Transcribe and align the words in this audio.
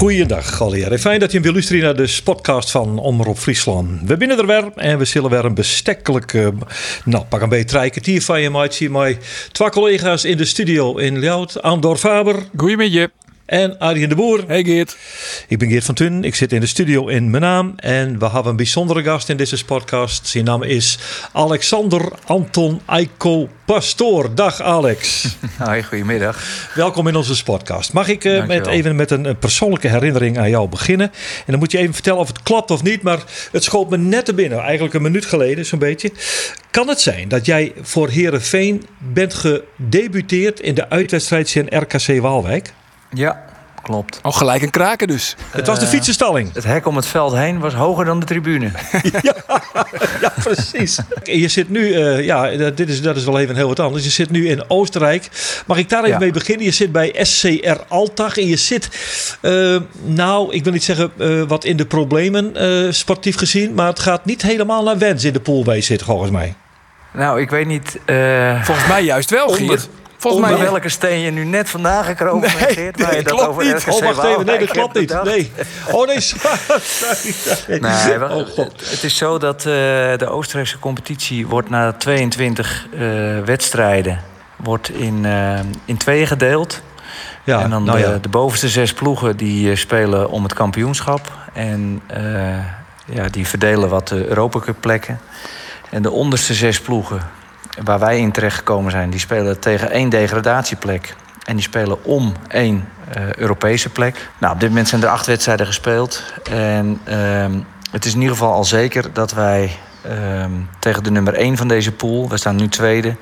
Goeiedag 0.00 0.60
alweer. 0.60 0.98
Fijn 0.98 1.20
dat 1.20 1.32
je 1.32 1.40
weer 1.40 1.52
luistert 1.52 1.82
naar 1.82 1.96
de 1.96 2.20
podcast 2.24 2.70
van 2.70 2.98
Omroep 2.98 3.38
Friesland. 3.38 4.00
We 4.04 4.16
binnen 4.16 4.38
er 4.38 4.46
weer 4.46 4.72
en 4.74 4.98
we 4.98 5.04
zullen 5.04 5.30
weer 5.30 5.44
een 5.44 5.54
bestekkelijk, 5.54 6.34
eh, 6.34 6.48
nou 7.04 7.24
pak 7.24 7.40
een 7.40 7.48
beetje 7.48 7.64
drie 7.64 7.90
kwartier 7.90 8.22
van 8.22 8.40
je 8.40 8.50
maatje. 8.50 8.90
Maar 8.90 9.14
twee 9.52 9.70
collega's 9.70 10.24
in 10.24 10.36
de 10.36 10.44
studio 10.44 10.96
in 10.96 11.18
Ljout. 11.18 11.62
Andor 11.62 11.96
Faber 11.96 12.36
Goedemiddag. 12.56 13.19
En 13.50 13.78
Arjen 13.78 14.08
de 14.08 14.14
Boer. 14.14 14.44
Hey 14.46 14.64
Geert. 14.64 14.96
Ik 15.48 15.58
ben 15.58 15.68
Geert 15.68 15.84
van 15.84 15.94
Tun. 15.94 16.24
Ik 16.24 16.34
zit 16.34 16.52
in 16.52 16.60
de 16.60 16.66
studio 16.66 17.06
in 17.06 17.30
Menaam. 17.30 17.72
En 17.76 18.18
we 18.18 18.24
hebben 18.24 18.50
een 18.50 18.56
bijzondere 18.56 19.02
gast 19.02 19.28
in 19.28 19.36
deze 19.36 19.64
podcast. 19.64 20.26
Zijn 20.26 20.44
naam 20.44 20.62
is 20.62 20.98
Alexander 21.32 22.12
Anton 22.24 22.80
Eiko 22.86 23.48
Pastoor. 23.64 24.34
Dag 24.34 24.60
Alex. 24.60 25.28
Hoi, 25.58 25.82
goedemiddag. 25.82 26.70
Welkom 26.74 27.06
in 27.06 27.16
onze 27.16 27.44
podcast. 27.44 27.92
Mag 27.92 28.08
ik 28.08 28.24
eh, 28.24 28.46
met, 28.46 28.66
even 28.66 28.96
met 28.96 29.10
een, 29.10 29.24
een 29.24 29.38
persoonlijke 29.38 29.88
herinnering 29.88 30.38
aan 30.38 30.50
jou 30.50 30.68
beginnen? 30.68 31.10
En 31.38 31.44
dan 31.46 31.58
moet 31.58 31.72
je 31.72 31.78
even 31.78 31.94
vertellen 31.94 32.20
of 32.20 32.28
het 32.28 32.42
klopt 32.42 32.70
of 32.70 32.82
niet. 32.82 33.02
Maar 33.02 33.22
het 33.52 33.64
schoot 33.64 33.90
me 33.90 33.98
net 33.98 34.24
te 34.24 34.34
binnen, 34.34 34.58
eigenlijk 34.58 34.94
een 34.94 35.02
minuut 35.02 35.26
geleden 35.26 35.66
zo'n 35.66 35.78
beetje. 35.78 36.12
Kan 36.70 36.88
het 36.88 37.00
zijn 37.00 37.28
dat 37.28 37.46
jij 37.46 37.72
voor 37.82 38.08
Herenveen 38.08 38.86
bent 38.98 39.34
gedebuteerd 39.34 40.60
in 40.60 40.74
de 40.74 40.88
uitwedstrijd 40.88 41.54
in 41.54 41.66
RKC 41.78 42.20
Waalwijk? 42.20 42.72
Ja, 43.12 43.44
klopt. 43.82 44.18
Oh, 44.22 44.32
gelijk 44.36 44.62
een 44.62 44.70
kraken 44.70 45.06
dus. 45.08 45.36
Het 45.50 45.66
was 45.66 45.78
de 45.78 45.84
Eh, 45.84 45.90
fietsenstalling. 45.90 46.52
Het 46.54 46.64
hek 46.64 46.86
om 46.86 46.96
het 46.96 47.06
veld 47.06 47.32
heen 47.34 47.58
was 47.58 47.74
hoger 47.74 48.04
dan 48.04 48.20
de 48.20 48.26
tribune. 48.26 48.70
Ja, 50.20 50.32
precies. 50.42 50.98
Je 51.22 51.48
zit 51.48 51.68
nu, 51.68 51.92
eh, 51.94 52.24
ja, 52.24 52.50
dat- 52.50 52.76
dit 52.76 52.88
is, 52.88 53.02
dat 53.02 53.16
is 53.16 53.24
wel 53.24 53.38
even 53.38 53.56
heel 53.56 53.68
wat 53.68 53.80
anders. 53.80 54.04
Je 54.04 54.10
zit 54.10 54.30
nu 54.30 54.48
in 54.48 54.64
Oostenrijk. 54.70 55.28
Mag 55.66 55.78
ik 55.78 55.88
daar 55.88 55.98
even 56.00 56.12
Ja. 56.12 56.18
mee 56.18 56.30
beginnen? 56.32 56.64
Je 56.64 56.70
zit 56.72 56.92
bij 56.92 57.14
SCR 57.22 57.76
Altag 57.88 58.36
en 58.38 58.46
je 58.46 58.56
zit, 58.56 58.88
eh, 59.40 59.76
nou, 60.04 60.54
ik 60.54 60.64
wil 60.64 60.72
niet 60.72 60.84
zeggen 60.84 61.12
eh, 61.18 61.42
wat 61.42 61.64
in 61.64 61.76
de 61.76 61.86
problemen, 61.86 62.56
eh, 62.56 62.92
sportief 62.92 63.36
gezien, 63.36 63.74
maar 63.74 63.86
het 63.86 63.98
gaat 64.00 64.24
niet 64.24 64.42
helemaal 64.42 64.82
naar 64.84 64.98
wens 64.98 65.24
in 65.24 65.32
de 65.32 65.40
pool 65.40 65.64
waar 65.64 65.74
je 65.76 65.80
zit, 65.82 66.02
volgens 66.02 66.30
mij. 66.30 66.54
Nou, 67.12 67.40
ik 67.40 67.50
weet 67.50 67.66
niet 67.66 67.98
eh 68.04 68.62
Volgens 68.64 68.86
mij 68.88 69.02
juist 69.02 69.30
wel, 69.30 69.46
Onder- 69.46 69.66
Geert. 69.66 69.88
Volgens 70.20 70.50
mij 70.50 70.58
welke 70.58 70.88
steen 70.88 71.20
je 71.20 71.30
nu 71.30 71.44
net 71.44 71.70
vandaan 71.70 72.04
gekropen 72.04 72.40
Nee, 72.40 72.50
Geert, 72.50 73.00
waar 73.00 73.08
nee, 73.08 73.18
je 73.18 73.24
dat 73.24 73.46
over 73.46 73.64
niet. 73.64 73.72
RKC 73.72 73.92
Oh, 73.92 74.00
wacht 74.00 74.24
even. 74.24 74.46
Nee, 74.46 74.58
dat 74.58 74.68
klopt 74.68 74.94
hebt 74.94 75.12
niet. 75.12 75.22
Nee. 75.22 75.52
Oh, 75.90 76.06
nee, 76.06 76.20
sorry. 76.20 76.58
Oh, 78.30 78.46
God. 78.46 78.90
het 78.90 79.04
is 79.04 79.16
zo 79.16 79.38
dat 79.38 79.58
eh, 79.58 79.64
de 80.16 80.26
Oostenrijkse 80.28 80.78
competitie 80.78 81.46
wordt 81.46 81.70
na 81.70 81.92
22 81.92 82.86
eh, 82.92 83.00
wedstrijden 83.44 84.20
wordt 84.56 84.90
in, 84.90 85.24
eh, 85.24 85.60
in 85.84 85.96
tweeën 85.96 86.26
gedeeld. 86.26 86.82
Ja, 87.44 87.60
en 87.60 87.70
dan 87.70 87.84
nou 87.84 87.98
de, 87.98 88.08
ja. 88.08 88.18
de 88.18 88.28
bovenste 88.28 88.68
zes 88.68 88.92
ploegen 88.92 89.36
die 89.36 89.76
spelen 89.76 90.30
om 90.30 90.42
het 90.42 90.54
kampioenschap. 90.54 91.32
En 91.52 92.02
ja, 93.04 93.28
die 93.30 93.46
verdelen 93.46 93.88
wat 93.88 94.08
de 94.08 94.28
Europa 94.28 94.58
Cup 94.58 94.76
plekken. 94.80 95.20
En 95.90 96.02
de 96.02 96.10
onderste 96.10 96.54
zes 96.54 96.80
ploegen, 96.80 97.30
waar 97.84 97.98
wij 97.98 98.18
in 98.18 98.32
terecht 98.32 98.56
gekomen 98.56 98.90
zijn... 98.90 99.10
die 99.10 99.20
spelen 99.20 99.60
tegen 99.60 99.90
één 99.90 100.08
degradatieplek. 100.08 101.16
En 101.44 101.54
die 101.54 101.64
spelen 101.64 102.04
om 102.04 102.32
één 102.48 102.88
eh, 103.08 103.32
Europese 103.32 103.88
plek. 103.88 104.30
Nou, 104.38 104.54
op 104.54 104.60
dit 104.60 104.68
moment 104.68 104.88
zijn 104.88 105.02
er 105.02 105.08
acht 105.08 105.26
wedstrijden 105.26 105.66
gespeeld. 105.66 106.32
En 106.50 107.00
ehm, 107.04 107.58
het 107.90 108.04
is 108.04 108.14
in 108.14 108.20
ieder 108.20 108.36
geval 108.36 108.52
al 108.52 108.64
zeker 108.64 109.12
dat 109.12 109.32
wij 109.32 109.76
ehm, 110.02 110.52
tegen 110.78 111.02
de 111.02 111.10
nummer 111.10 111.34
één 111.34 111.56
van 111.56 111.68
deze 111.68 111.92
pool... 111.92 112.28
we 112.28 112.36
staan 112.36 112.56
nu 112.56 112.68
tweede 112.68 113.16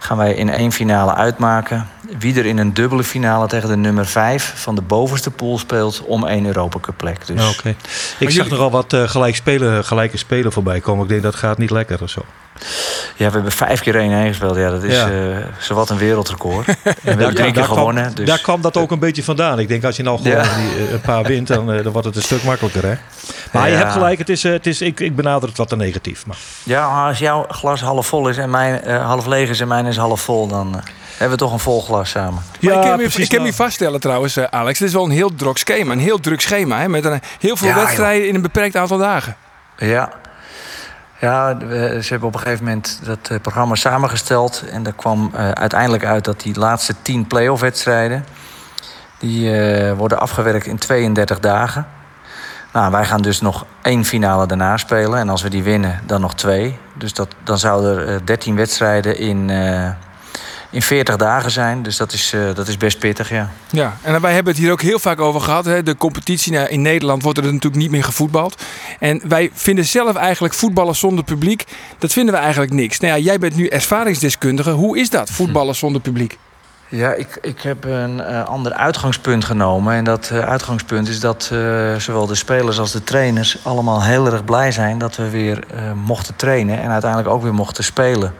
gaan 0.00 0.16
wij 0.16 0.34
in 0.34 0.50
één 0.50 0.72
finale 0.72 1.14
uitmaken. 1.14 1.88
Wie 2.18 2.38
er 2.38 2.46
in 2.46 2.58
een 2.58 2.74
dubbele 2.74 3.04
finale 3.04 3.46
tegen 3.46 3.68
de 3.68 3.76
nummer 3.76 4.06
5 4.06 4.52
van 4.56 4.74
de 4.74 4.80
bovenste 4.82 5.30
pool 5.30 5.58
speelt 5.58 6.02
om 6.06 6.26
één 6.26 6.46
Europa 6.46 6.78
Cup 6.80 6.96
plek. 6.96 7.26
Dus 7.26 7.56
Oké. 7.58 7.74
Ik 8.18 8.30
zag 8.30 8.48
nogal 8.48 8.70
wat 8.70 8.92
eh, 8.92 9.08
gelijk 9.08 9.36
spelen, 9.36 9.84
gelijke 9.84 10.16
spelen 10.16 10.52
voorbij 10.52 10.80
komen. 10.80 11.02
Ik 11.02 11.08
denk 11.10 11.22
dat 11.22 11.34
gaat 11.34 11.58
niet 11.58 11.70
lekker 11.70 12.02
of 12.02 12.10
zo. 12.10 12.20
ja, 13.16 13.26
we 13.26 13.32
hebben 13.32 13.52
vijf 13.52 13.80
keer 13.80 13.94
1-1 13.94 14.26
gespeeld. 14.28 14.56
Ja, 14.56 14.70
dat 14.70 14.82
is 14.82 14.94
Ja. 14.94 15.10
eh 15.10 15.36
zowat 15.58 15.90
een 15.90 15.98
wereldrecord. 15.98 16.66
En 16.68 16.74
we 16.84 16.90
hebben 17.02 17.18
Daar, 17.18 17.32
drie 17.34 17.34
daar 17.44 17.52
keer 17.52 17.62
kwam- 17.62 17.76
gewonnen. 17.76 18.14
Dus 18.14 18.26
daar 18.26 18.40
kwam 18.40 18.60
dat 18.60 18.76
ook 18.76 18.90
een 18.90 18.98
beetje 18.98 19.24
vandaan. 19.24 19.58
Ik 19.58 19.68
denk 19.68 19.84
als 19.84 19.96
je 19.96 20.02
nou 20.02 20.16
gewoon 20.16 20.32
Ja. 20.36 20.42
die, 20.42 20.86
eh, 20.86 20.92
een 20.92 21.00
paar 21.00 21.22
wint, 21.22 21.46
dan, 21.46 21.66
dan 21.66 21.92
wordt 21.92 22.06
het 22.06 22.16
een 22.16 22.22
stuk 22.22 22.42
makkelijker. 22.42 22.84
Hè? 22.84 22.94
Maar 23.52 23.68
je 23.70 23.76
hebt 23.76 23.92
gelijk, 23.92 24.18
het 24.18 24.28
is, 24.28 24.42
het 24.42 24.66
is, 24.66 24.80
ik, 24.80 25.00
ik 25.00 25.16
benader 25.16 25.48
het 25.48 25.58
wat 25.58 25.68
te 25.68 25.76
negatief. 25.76 26.26
Maar. 26.26 26.36
ja, 26.62 27.06
als 27.08 27.18
jouw 27.18 27.44
glas 27.48 27.80
half 27.80 28.06
vol 28.06 28.28
is 28.28 28.36
en 28.36 28.50
mijn 28.50 28.90
half 29.00 29.26
leeg 29.26 29.48
is 29.48 29.60
en 29.60 29.68
mijn 29.68 29.86
is 29.86 29.96
half 29.96 30.20
vol, 30.20 30.46
dan 30.46 30.82
hebben 31.20 31.38
we 31.38 31.44
toch 31.44 31.52
een 31.52 31.58
vol 31.58 31.82
glas 31.82 32.10
samen. 32.10 32.42
Maar 32.60 32.74
ik 32.74 32.80
kan, 32.80 32.90
me, 32.90 32.96
precies, 32.96 33.24
ik 33.24 33.28
kan 33.28 33.42
me 33.42 33.52
vaststellen 33.52 34.00
trouwens, 34.00 34.36
eh, 34.36 34.44
Alex. 34.44 34.78
Dit 34.78 34.88
is 34.88 34.94
wel 34.94 35.04
een 35.04 35.10
heel 35.10 35.34
druk 35.34 35.58
schema. 35.58 35.92
Een 35.92 35.98
heel 35.98 36.20
druk 36.20 36.40
schema. 36.40 36.78
Hè, 36.78 36.88
met 36.88 37.04
een, 37.04 37.20
heel 37.38 37.56
veel 37.56 37.68
Ja, 37.68 37.74
wedstrijden 37.74 38.28
in 38.28 38.34
een 38.34 38.42
beperkt 38.42 38.76
aantal 38.76 38.98
dagen. 38.98 39.36
Ja. 39.76 40.12
Ja, 41.20 41.56
ze 42.00 42.06
hebben 42.08 42.28
op 42.28 42.34
een 42.34 42.40
gegeven 42.40 42.64
moment 42.64 43.00
dat 43.04 43.18
eh, 43.30 43.40
programma 43.42 43.74
samengesteld. 43.74 44.64
En 44.70 44.82
daar 44.82 44.92
kwam 44.92 45.30
eh, 45.34 45.50
uiteindelijk 45.50 46.04
uit 46.04 46.24
dat 46.24 46.40
die 46.40 46.58
laatste 46.58 46.94
10 47.02 47.26
play-off 47.26 47.60
wedstrijden... 47.60 48.24
die 49.18 49.60
eh, 49.60 49.92
worden 49.92 50.20
afgewerkt 50.20 50.66
in 50.66 50.78
32 50.78 51.40
dagen. 51.40 51.86
Nou, 52.72 52.90
wij 52.90 53.04
gaan 53.04 53.22
dus 53.22 53.40
nog 53.40 53.66
één 53.82 54.04
finale 54.04 54.46
daarna 54.46 54.76
spelen. 54.76 55.18
En 55.18 55.28
als 55.28 55.42
we 55.42 55.50
die 55.50 55.62
winnen, 55.62 56.00
dan 56.06 56.20
nog 56.20 56.34
twee. 56.34 56.78
Dus 56.94 57.14
dat, 57.14 57.28
dan 57.44 57.58
zouden 57.58 57.98
er 57.98 58.14
eh, 58.14 58.20
13 58.24 58.56
wedstrijden 58.56 59.18
in, 59.18 59.50
eh, 59.50 59.88
in 60.70 60.82
40 60.82 61.16
dagen 61.16 61.50
zijn. 61.50 61.82
Dus 61.82 61.96
dat 61.96 62.12
is, 62.12 62.32
eh, 62.32 62.40
dat 62.54 62.68
is 62.68 62.76
best 62.76 62.98
pittig, 62.98 63.30
ja. 63.30 63.50
Ja, 63.70 63.96
en 64.02 64.20
wij 64.20 64.32
hebben 64.32 64.52
het 64.52 64.62
hier 64.62 64.72
ook 64.72 64.82
heel 64.82 64.98
vaak 64.98 65.20
over 65.20 65.40
gehad. 65.40 65.64
Hè. 65.64 65.82
De 65.82 65.96
competitie 65.96 66.52
nou, 66.52 66.68
in 66.68 66.82
Nederland 66.82 67.22
wordt 67.22 67.38
er 67.38 67.44
natuurlijk 67.44 67.82
niet 67.82 67.90
meer 67.90 68.04
gevoetbald. 68.04 68.62
En 68.98 69.22
wij 69.28 69.50
vinden 69.52 69.84
zelf 69.84 70.16
eigenlijk 70.16 70.54
voetballen 70.54 70.96
zonder 70.96 71.24
publiek. 71.24 71.64
Dat 71.98 72.12
vinden 72.12 72.34
we 72.34 72.40
eigenlijk 72.40 72.72
niks. 72.72 73.00
Nou 73.00 73.14
ja, 73.14 73.24
jij 73.24 73.38
bent 73.38 73.56
nu 73.56 73.66
ervaringsdeskundige. 73.66 74.70
Hoe 74.70 74.98
is 74.98 75.10
dat, 75.10 75.30
voetballen 75.30 75.74
zonder 75.74 76.00
publiek? 76.00 76.38
Ja, 76.88 77.12
ik, 77.12 77.38
ik 77.42 77.60
heb 77.60 77.84
een 77.84 78.20
eh, 78.20 78.44
ander 78.44 78.72
uitgangspunt 78.72 79.44
genomen. 79.44 79.94
En 79.94 80.04
dat 80.04 80.30
eh, 80.32 80.38
uitgangspunt 80.38 81.08
is 81.08 81.20
dat 81.20 81.52
zowel 81.98 82.26
de 82.26 82.34
spelers 82.34 82.78
als 82.78 82.92
de 82.92 83.04
trainers 83.04 83.58
allemaal 83.64 84.02
heel 84.02 84.26
erg 84.26 84.44
blij 84.44 84.72
zijn 84.72 84.98
dat 84.98 85.16
we 85.16 85.30
weer 85.30 85.64
mochten 85.94 86.36
trainen 86.36 86.80
en 86.82 86.90
uiteindelijk 86.90 87.30
ook 87.30 87.42
weer 87.42 87.54
mochten 87.54 87.84
spelen. 87.84 88.34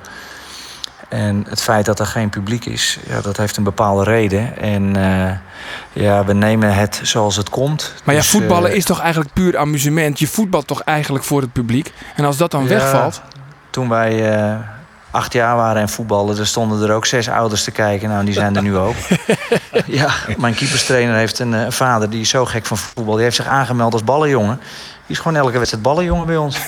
En 1.10 1.46
het 1.48 1.62
feit 1.62 1.84
dat 1.84 1.98
er 1.98 2.06
geen 2.06 2.30
publiek 2.30 2.64
is, 2.64 2.98
ja, 3.06 3.20
dat 3.20 3.36
heeft 3.36 3.56
een 3.56 3.64
bepaalde 3.64 4.04
reden. 4.04 4.58
En 4.58 4.96
eh, 4.96 5.32
ja, 5.92 6.24
we 6.24 6.32
nemen 6.32 6.74
het 6.74 7.00
zoals 7.02 7.36
het 7.36 7.48
komt. 7.50 7.94
Maar 8.04 8.14
ja, 8.14 8.20
Dus, 8.20 8.30
voetballen 8.30 8.70
eh, 8.70 8.76
is 8.76 8.84
toch 8.84 9.00
eigenlijk 9.00 9.32
puur 9.32 9.58
amusement. 9.58 10.18
Je 10.18 10.26
voetbalt 10.28 10.66
toch 10.66 10.82
eigenlijk 10.82 11.24
voor 11.24 11.40
het 11.40 11.52
publiek. 11.52 11.92
En 12.16 12.24
als 12.24 12.36
dat 12.36 12.50
dan 12.50 12.62
Ja. 12.62 12.68
wegvalt... 12.68 13.22
Toen 13.70 13.88
wij 13.88 14.32
eh, 14.36 14.54
acht 15.10 15.32
jaar 15.32 15.56
waren 15.56 15.82
en 15.82 15.88
voetballen, 15.88 16.38
er 16.38 16.46
stonden 16.46 16.88
er 16.88 16.94
ook 16.94 17.06
zes 17.06 17.28
ouders 17.28 17.64
te 17.64 17.70
kijken. 17.70 18.08
Nou, 18.08 18.24
die 18.24 18.34
zijn 18.34 18.56
er 18.56 18.62
nu 18.62 18.76
ook. 18.76 18.94
ja, 19.86 20.10
mijn 20.38 20.54
keeperstrainer 20.54 21.14
heeft 21.14 21.38
een 21.38 21.54
eh, 21.54 21.70
vader 21.70 22.10
die 22.10 22.20
is 22.20 22.28
zo 22.28 22.44
gek 22.44 22.66
van 22.66 22.76
voetbal. 22.78 23.14
Die 23.14 23.24
heeft 23.24 23.36
zich 23.36 23.46
aangemeld 23.46 23.92
als 23.92 24.04
ballenjongen. 24.04 24.60
Die 25.10 25.18
is 25.18 25.24
gewoon 25.24 25.42
elke 25.42 25.56
wedstrijd 25.58 25.84
ballenjongen 25.84 26.26
bij 26.26 26.36
ons. 26.36 26.58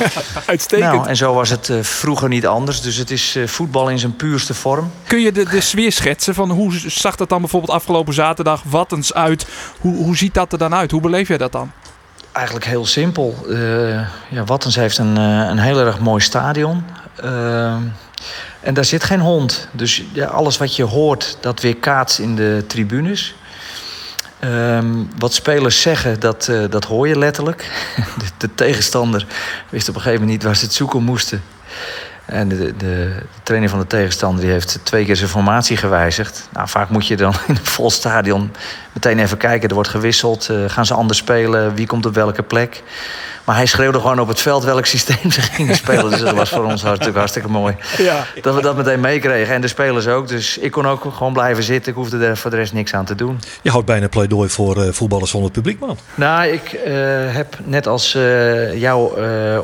Uitstekend. 0.46 0.92
Nou, 0.92 1.08
en 1.08 1.16
zo 1.16 1.34
was 1.34 1.50
het 1.50 1.68
eh, 1.68 1.76
vroeger 1.82 2.28
niet 2.28 2.46
anders. 2.46 2.80
Dus 2.80 2.96
het 2.96 3.10
is 3.10 3.36
eh, 3.36 3.46
voetbal 3.46 3.88
in 3.88 3.98
zijn 3.98 4.16
puurste 4.16 4.54
vorm. 4.54 4.90
Kun 5.06 5.20
je 5.20 5.32
de, 5.32 5.44
de 5.44 5.60
sfeer 5.60 5.92
schetsen 5.92 6.34
van 6.34 6.50
hoe 6.50 6.78
zag 6.86 7.16
dat 7.16 7.28
dan 7.28 7.40
bijvoorbeeld 7.40 7.72
afgelopen 7.72 8.14
zaterdag? 8.14 8.62
Wat 8.66 8.92
eens 8.92 9.14
uit? 9.14 9.46
Hoe, 9.80 9.96
hoe 9.96 10.16
ziet 10.16 10.34
dat 10.34 10.52
er 10.52 10.58
dan 10.58 10.74
uit? 10.74 10.90
Hoe 10.90 11.00
beleef 11.00 11.28
jij 11.28 11.38
dat 11.38 11.52
dan? 11.52 11.72
Eigenlijk 12.32 12.66
heel 12.66 12.86
simpel. 12.86 13.36
Eh 13.50 14.00
ja, 14.28 14.44
Wattens 14.46 14.76
heeft 14.76 14.98
een, 14.98 15.16
een 15.16 15.58
heel 15.58 15.78
erg 15.78 15.98
mooi 15.98 16.22
stadion. 16.22 16.84
En 18.60 18.74
daar 18.74 18.84
zit 18.84 19.04
geen 19.04 19.20
hond. 19.20 19.68
Dus 19.72 20.02
ja, 20.12 20.26
alles 20.26 20.58
wat 20.58 20.76
je 20.76 20.84
hoort, 20.84 21.36
dat 21.40 21.60
weerkaatst 21.60 22.18
in 22.18 22.36
de 22.36 22.64
tribunes. 22.66 23.34
Ehm, 24.42 25.04
wat 25.18 25.34
spelers 25.34 25.80
zeggen, 25.80 26.20
dat, 26.20 26.48
eh, 26.48 26.64
dat 26.70 26.84
hoor 26.84 27.08
je 27.08 27.18
letterlijk. 27.18 27.70
De, 28.18 28.26
de 28.38 28.54
tegenstander 28.54 29.26
wist 29.68 29.88
op 29.88 29.94
een 29.94 30.00
gegeven 30.00 30.20
moment 30.20 30.38
niet 30.38 30.46
waar 30.46 30.56
ze 30.56 30.64
het 30.64 30.74
zoeken 30.74 31.02
moesten. 31.02 31.42
En 32.24 32.48
de, 32.48 32.56
de, 32.56 32.74
de 32.76 33.22
trainer 33.42 33.68
van 33.68 33.78
de 33.78 33.86
tegenstander 33.86 34.40
die 34.40 34.50
heeft 34.50 34.78
twee 34.82 35.04
keer 35.04 35.16
zijn 35.16 35.28
formatie 35.28 35.76
gewijzigd. 35.76 36.48
Nou, 36.52 36.68
vaak 36.68 36.88
moet 36.88 37.06
je 37.06 37.16
dan 37.16 37.34
in 37.46 37.54
een 37.54 37.64
vol 37.64 37.90
stadion 37.90 38.50
meteen 38.92 39.18
even 39.18 39.36
kijken. 39.36 39.68
Er 39.68 39.74
wordt 39.74 39.88
gewisseld. 39.90 40.48
eh, 40.48 40.56
gaan 40.66 40.86
ze 40.86 40.94
anders 40.94 41.18
spelen? 41.18 41.74
Wie 41.74 41.86
komt 41.86 42.06
op 42.06 42.14
welke 42.14 42.42
plek? 42.42 42.82
Maar 43.44 43.56
hij 43.56 43.66
schreeuwde 43.66 44.00
gewoon 44.00 44.20
op 44.20 44.28
het 44.28 44.40
veld 44.40 44.64
welk 44.64 44.86
systeem 44.86 45.30
ze 45.30 45.40
gingen 45.40 45.76
spelen. 45.76 46.10
Dus 46.10 46.20
dat 46.20 46.34
was 46.34 46.48
voor 46.50 46.64
ons 46.64 46.82
natuurlijk 46.82 47.16
hartstikke 47.16 47.48
mooi. 47.48 47.76
Ja. 47.98 48.26
Dat 48.42 48.54
we 48.54 48.60
dat 48.60 48.76
meteen 48.76 49.00
meekregen. 49.00 49.54
En 49.54 49.60
de 49.60 49.68
spelers 49.68 50.06
ook. 50.06 50.28
Dus 50.28 50.58
ik 50.58 50.70
kon 50.70 50.86
ook 50.86 51.06
gewoon 51.14 51.32
blijven 51.32 51.62
zitten. 51.62 51.92
Ik 51.92 51.98
hoefde 51.98 52.26
er 52.26 52.36
voor 52.36 52.50
de 52.50 52.56
rest 52.56 52.72
niks 52.72 52.94
aan 52.94 53.04
te 53.04 53.14
doen. 53.14 53.40
Je 53.62 53.70
houdt 53.70 53.86
bijna 53.86 54.08
pleidooi 54.08 54.48
voor 54.48 54.76
uh, 54.76 54.92
voetballers 54.92 55.30
zonder 55.30 55.50
publiek, 55.50 55.78
man. 55.80 55.98
Nou, 56.14 56.46
ik 56.46 56.72
uh, 56.72 56.92
heb 57.34 57.58
net 57.64 57.86
als 57.86 58.14
uh, 58.14 58.80
jouw 58.80 59.14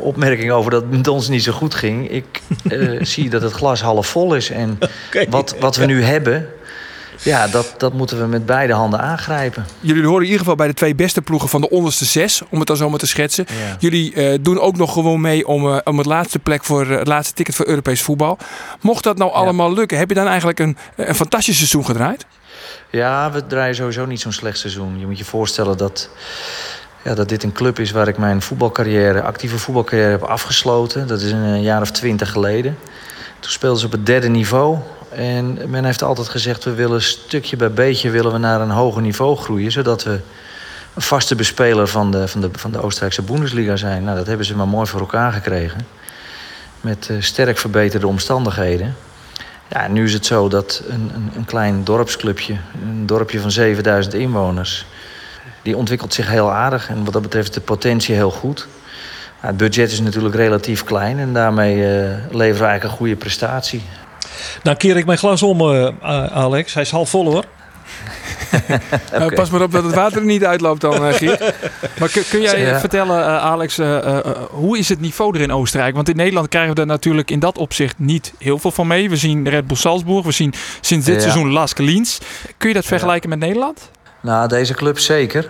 opmerking 0.01 0.51
over 0.51 0.71
dat 0.71 0.83
het 0.83 0.91
met 0.91 1.09
ons 1.09 1.29
niet 1.29 1.43
zo 1.43 1.53
goed 1.53 1.75
ging. 1.75 2.11
Ik 2.11 2.43
zie 3.13 3.31
dat 3.31 3.43
het 3.43 3.53
glas 3.53 3.81
half 3.81 4.07
vol 4.07 4.35
is. 4.35 4.51
En 4.51 4.79
okay. 5.09 5.27
wat, 5.31 5.55
wat 5.61 5.77
we 5.77 5.87
nu 5.87 6.03
hebben, 6.03 6.49
ja, 7.23 7.47
dat, 7.47 7.75
dat 7.79 7.93
moeten 7.93 8.21
we 8.21 8.27
met 8.27 8.47
beide 8.47 8.73
handen 8.73 9.01
aangrijpen. 9.01 9.67
Jullie 9.81 10.05
horen 10.05 10.19
in 10.19 10.25
ieder 10.25 10.39
geval 10.39 10.55
bij 10.55 10.67
de 10.67 10.75
twee 10.75 10.95
beste 10.95 11.23
ploegen 11.23 11.49
van 11.49 11.61
de 11.61 11.71
onderste 11.71 12.05
zes, 12.05 12.43
om 12.51 12.59
het 12.59 12.67
dan 12.67 12.77
zo 12.77 12.91
maar 12.91 12.99
te 12.99 13.07
schetsen. 13.07 13.47
Ja. 13.49 13.77
Jullie 13.79 14.15
uh, 14.15 14.39
doen 14.41 14.61
ook 14.61 14.77
nog 14.77 14.93
gewoon 14.93 15.21
mee 15.21 15.47
om, 15.47 15.67
uh, 15.67 15.79
om 15.85 15.99
het 15.99 16.07
laatste 16.07 16.39
plek 16.39 16.65
voor 16.65 16.87
uh, 16.87 16.99
het 16.99 17.07
laatste 17.07 17.35
ticket 17.35 17.55
voor 17.55 17.67
Europees 17.67 18.03
voetbal. 18.03 18.39
Mocht 18.81 19.05
dat 19.05 19.19
nou 19.19 19.33
allemaal 19.33 19.73
lukken, 19.73 19.99
heb 19.99 20.09
je 20.09 20.15
dan 20.15 20.27
eigenlijk 20.27 20.59
een, 20.59 20.77
een 20.97 21.15
fantastisch 21.15 21.57
seizoen 21.57 21.85
gedraaid? 21.85 22.27
Ja, 22.91 23.31
we 23.33 23.47
draaien 23.47 23.75
sowieso 23.75 24.07
niet 24.07 24.21
zo'n 24.21 24.33
slecht 24.33 24.59
seizoen. 24.59 24.99
Je 24.99 25.07
moet 25.07 25.19
je 25.19 25.25
voorstellen 25.25 25.77
dat, 25.77 26.09
ja, 27.05 27.15
dat 27.15 27.29
dit 27.29 27.43
een 27.43 27.53
club 27.53 27.79
is 27.79 27.91
waar 27.91 28.09
ik 28.09 28.19
mijn 28.19 28.43
voetbalcarrière, 28.43 29.23
actieve 29.23 29.59
voetbalcarrière 29.59 30.11
heb 30.11 30.23
afgesloten. 30.23 31.07
Dat 31.07 31.21
is 31.21 31.33
een 31.33 31.63
jaar 31.63 31.81
of 31.81 31.91
twintig 31.91 32.31
geleden. 32.31 32.79
Toen 33.41 33.51
speelden 33.51 33.81
ze 33.81 33.87
op 33.87 33.93
het 33.93 34.07
derde 34.07 34.29
niveau. 34.29 34.79
En 35.11 35.71
men 35.71 35.85
heeft 35.85 36.03
altijd 36.03 36.29
gezegd, 36.29 36.65
we 36.65 36.75
willen 36.75 37.03
stukje 37.03 37.57
bij 37.57 37.73
beetje 37.73 38.11
willen 38.11 38.33
we 38.33 38.39
naar 38.39 38.61
een 38.61 38.71
hoger 38.71 39.03
niveau 39.03 39.37
groeien. 39.37 39.73
Zodat 39.73 40.05
we 40.05 40.21
een 40.95 41.03
vaste 41.03 41.35
bespeler 41.35 41.89
van 41.89 42.11
de, 42.11 42.29
van 42.29 42.41
de, 42.41 42.51
van 42.53 42.71
de 42.71 42.83
Oostenrijkse 42.83 43.23
Bundesliga 43.23 43.77
zijn. 43.77 44.05
Nou, 44.05 44.17
dat 44.17 44.27
hebben 44.27 44.47
ze 44.47 44.57
maar 44.57 44.69
mooi 44.69 44.87
voor 44.87 45.01
elkaar 45.01 45.33
gekregen. 45.33 45.87
Met 46.81 47.09
uh, 47.11 47.21
sterk 47.21 47.59
verbeterde 47.59 48.07
omstandigheden. 48.07 48.97
Ja, 49.69 49.89
nu 49.89 50.05
is 50.05 50.13
het 50.13 50.27
zo 50.27 50.49
dat 50.49 50.83
een, 50.89 51.11
een, 51.15 51.31
een 51.37 51.45
klein 51.45 51.85
dorpsclubje, 51.85 52.57
een 52.83 53.07
dorpje 53.07 53.41
van 53.41 53.51
7000 53.51 54.15
inwoners... 54.15 54.87
die 55.63 55.77
ontwikkelt 55.77 56.15
zich 56.15 56.29
heel 56.29 56.53
aardig 56.53 56.89
en 56.89 57.05
wat 57.05 57.13
dat 57.13 57.23
betreft 57.23 57.55
de 57.55 57.61
potentie 57.61 58.15
heel 58.15 58.31
goed. 58.31 58.67
Het 59.41 59.57
budget 59.57 59.93
is 59.93 60.01
natuurlijk 60.01 60.35
relatief 60.35 60.85
klein 60.85 61.19
en 61.19 61.33
daarmee 61.33 61.75
uh, 61.75 61.83
leveren 62.31 62.31
we 62.31 62.43
eigenlijk 62.43 62.83
een 62.83 62.91
goede 62.91 63.17
prestatie. 63.17 63.83
Nou 64.63 64.77
keer 64.77 64.97
ik 64.97 65.07
mijn 65.07 65.19
glas 65.19 65.43
om, 65.43 65.61
uh, 65.61 65.89
Alex. 66.27 66.75
Hij 66.75 66.83
is 66.83 66.91
half 66.91 67.11
vol 67.11 67.25
hoor. 67.25 67.45
okay. 68.53 68.81
nou, 69.19 69.35
pas 69.35 69.51
maar 69.51 69.63
op 69.63 69.73
dat 69.73 69.85
het 69.85 69.95
water 69.95 70.19
er 70.19 70.25
niet 70.25 70.45
uitloopt 70.45 70.81
dan, 70.81 70.95
uh. 70.95 71.21
Maar 71.99 72.09
kun, 72.09 72.23
kun 72.31 72.41
jij 72.41 72.61
ja. 72.61 72.81
vertellen, 72.81 73.19
uh, 73.19 73.37
Alex, 73.37 73.79
uh, 73.79 74.19
hoe 74.51 74.79
is 74.79 74.89
het 74.89 75.01
niveau 75.01 75.37
er 75.37 75.43
in 75.43 75.53
Oostenrijk? 75.53 75.95
Want 75.95 76.09
in 76.09 76.17
Nederland 76.17 76.49
krijgen 76.49 76.75
we 76.75 76.81
er 76.81 76.87
natuurlijk 76.87 77.31
in 77.31 77.39
dat 77.39 77.59
opzicht 77.59 77.99
niet 77.99 78.33
heel 78.39 78.59
veel 78.59 78.71
van 78.71 78.87
mee. 78.87 79.11
We 79.11 79.17
zien 79.17 79.49
Red 79.49 79.67
Bull 79.67 79.77
Salzburg, 79.77 80.25
we 80.25 80.33
zien 80.33 80.55
sinds 80.81 81.07
dit 81.07 81.15
ja. 81.15 81.21
seizoen 81.21 81.51
Lask 81.53 81.79
Liens. 81.79 82.19
Kun 82.57 82.69
je 82.69 82.75
dat 82.75 82.85
vergelijken 82.85 83.29
met 83.29 83.39
Nederland? 83.39 83.91
Nou, 84.21 84.49
deze 84.49 84.75
club 84.75 84.99
zeker. 84.99 85.49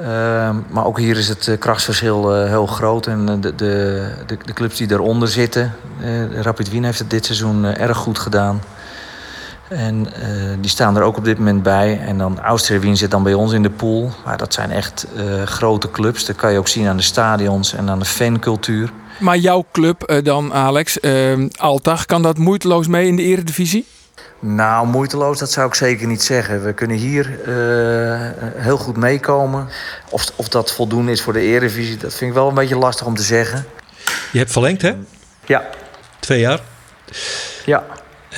Uh, 0.00 0.50
maar 0.70 0.84
ook 0.84 0.98
hier 0.98 1.16
is 1.16 1.28
het 1.28 1.46
uh, 1.46 1.58
krachtsverschil 1.58 2.42
uh, 2.42 2.48
heel 2.48 2.66
groot. 2.66 3.06
En 3.06 3.26
de, 3.26 3.38
de, 3.40 3.54
de, 4.26 4.36
de, 4.44 4.52
clubs 4.52 4.76
die 4.76 4.86
daaronder 4.86 5.28
zitten. 5.28 5.72
Rapid 6.34 6.70
Wien 6.70 6.84
heeft 6.84 6.98
het 6.98 7.10
dit 7.10 7.24
seizoen 7.24 7.64
erg 7.64 7.96
goed 7.96 8.18
gedaan. 8.18 8.60
En 9.68 10.06
die 10.60 10.70
staan 10.70 10.96
er 10.96 11.02
ook 11.02 11.16
op 11.16 11.24
dit 11.24 11.38
moment 11.38 11.62
bij. 11.62 12.00
En 12.00 12.18
dan 12.18 12.40
Austria 12.40 12.78
Wien 12.78 12.96
zit 12.96 13.10
dan 13.10 13.22
bij 13.22 13.34
ons 13.34 13.52
in 13.52 13.62
de 13.62 13.70
pool. 13.70 14.10
Maar 14.24 14.36
dat 14.36 14.54
zijn 14.54 14.70
echt 14.70 15.06
grote 15.44 15.90
clubs. 15.90 16.24
Dat 16.24 16.36
kan 16.36 16.52
je 16.52 16.58
ook 16.58 16.68
zien 16.68 16.88
aan 16.88 16.96
de 16.96 17.02
stadions 17.02 17.74
en 17.74 17.90
aan 17.90 17.98
de 17.98 18.04
fancultuur. 18.04 18.92
Maar 19.18 19.36
jouw 19.36 19.64
club 19.72 20.20
dan, 20.22 20.52
Alex, 20.52 20.98
Altag, 21.58 22.06
kan 22.06 22.22
dat 22.22 22.38
moeiteloos 22.38 22.86
mee 22.86 23.06
in 23.06 23.16
de 23.16 23.22
eredivisie? 23.22 23.86
Nou, 24.42 24.86
moeiteloos, 24.86 25.38
dat 25.38 25.50
zou 25.50 25.66
ik 25.66 25.74
zeker 25.74 26.06
niet 26.06 26.22
zeggen. 26.22 26.64
We 26.64 26.72
kunnen 26.72 26.96
hier 26.96 27.38
uh, 27.48 28.18
heel 28.54 28.76
goed 28.76 28.96
meekomen. 28.96 29.68
Of, 30.10 30.32
of 30.36 30.48
dat 30.48 30.72
voldoende 30.72 31.12
is 31.12 31.22
voor 31.22 31.32
de 31.32 31.40
Eredivisie, 31.40 31.96
dat 31.96 32.14
vind 32.14 32.30
ik 32.30 32.36
wel 32.36 32.48
een 32.48 32.54
beetje 32.54 32.76
lastig 32.76 33.06
om 33.06 33.14
te 33.14 33.22
zeggen. 33.22 33.64
Je 34.32 34.38
hebt 34.38 34.52
verlengd, 34.52 34.82
hè? 34.82 34.94
Ja. 35.46 35.68
Twee 36.20 36.40
jaar? 36.40 36.60
Ja. 37.64 37.84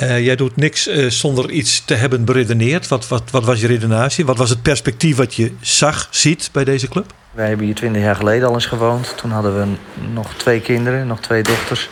Uh, 0.02 0.24
jij 0.24 0.36
doet 0.36 0.56
niks 0.56 0.88
uh, 0.88 1.10
zonder 1.10 1.50
iets 1.50 1.84
te 1.84 1.94
hebben 1.94 2.24
beredeneerd. 2.24 2.88
Wat, 2.88 3.08
wat, 3.08 3.30
wat 3.30 3.44
was 3.44 3.60
je 3.60 3.66
redenatie? 3.66 4.26
Wat 4.26 4.36
was 4.36 4.50
het 4.50 4.62
perspectief 4.62 5.16
wat 5.16 5.34
je 5.34 5.52
zag, 5.60 6.08
ziet 6.10 6.48
bij 6.52 6.64
deze 6.64 6.88
club? 6.88 7.12
Wij 7.30 7.48
hebben 7.48 7.66
hier 7.66 7.74
twintig 7.74 8.02
jaar 8.02 8.16
geleden 8.16 8.48
al 8.48 8.54
eens 8.54 8.66
gewoond. 8.66 9.16
Toen 9.16 9.30
hadden 9.30 9.58
we 9.58 9.66
nog 10.12 10.34
twee 10.34 10.60
kinderen, 10.60 11.06
nog 11.06 11.20
twee 11.20 11.42
dochters. 11.42 11.90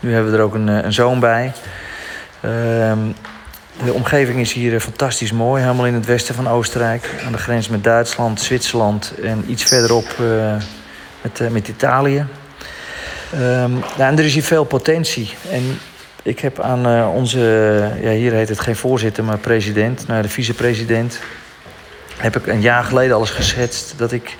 Nu 0.00 0.12
hebben 0.12 0.32
we 0.32 0.38
er 0.38 0.44
ook 0.44 0.54
een, 0.54 0.68
een 0.68 0.92
zoon 0.92 1.20
bij. 1.20 1.52
Uh, 2.44 2.92
de 3.84 3.92
omgeving 3.92 4.40
is 4.40 4.52
hier 4.52 4.80
fantastisch 4.80 5.32
mooi, 5.32 5.62
helemaal 5.62 5.86
in 5.86 5.94
het 5.94 6.06
westen 6.06 6.34
van 6.34 6.48
Oostenrijk. 6.48 7.10
Aan 7.26 7.32
de 7.32 7.38
grens 7.38 7.68
met 7.68 7.84
Duitsland, 7.84 8.40
Zwitserland 8.40 9.12
en 9.22 9.44
iets 9.46 9.62
verderop 9.62 10.16
uh, 10.20 10.56
met, 11.22 11.40
uh, 11.40 11.48
met 11.48 11.68
Italië. 11.68 12.26
Nou, 13.30 13.82
en 13.98 14.18
er 14.18 14.24
is 14.24 14.34
hier 14.34 14.42
veel 14.42 14.64
potentie. 14.64 15.34
En 15.50 15.78
ik 16.22 16.38
heb 16.38 16.60
aan 16.60 17.06
onze, 17.06 17.38
ja, 18.02 18.10
hier 18.10 18.32
heet 18.32 18.48
het 18.48 18.60
geen 18.60 18.76
voorzitter, 18.76 19.24
maar 19.24 19.38
president, 19.38 20.06
nou, 20.06 20.22
de 20.22 20.28
vicepresident, 20.28 21.18
heb 22.16 22.36
ik 22.36 22.46
een 22.46 22.60
jaar 22.60 22.84
geleden 22.84 23.16
alles 23.16 23.30
geschetst 23.30 23.94
dat 23.96 24.12
ik 24.12 24.36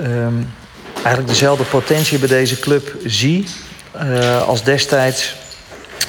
um, 0.00 0.52
eigenlijk 0.94 1.28
dezelfde 1.28 1.64
potentie 1.64 2.18
bij 2.18 2.28
deze 2.28 2.60
club 2.60 2.96
zie 3.04 3.46
als 4.46 4.64
destijds 4.64 5.36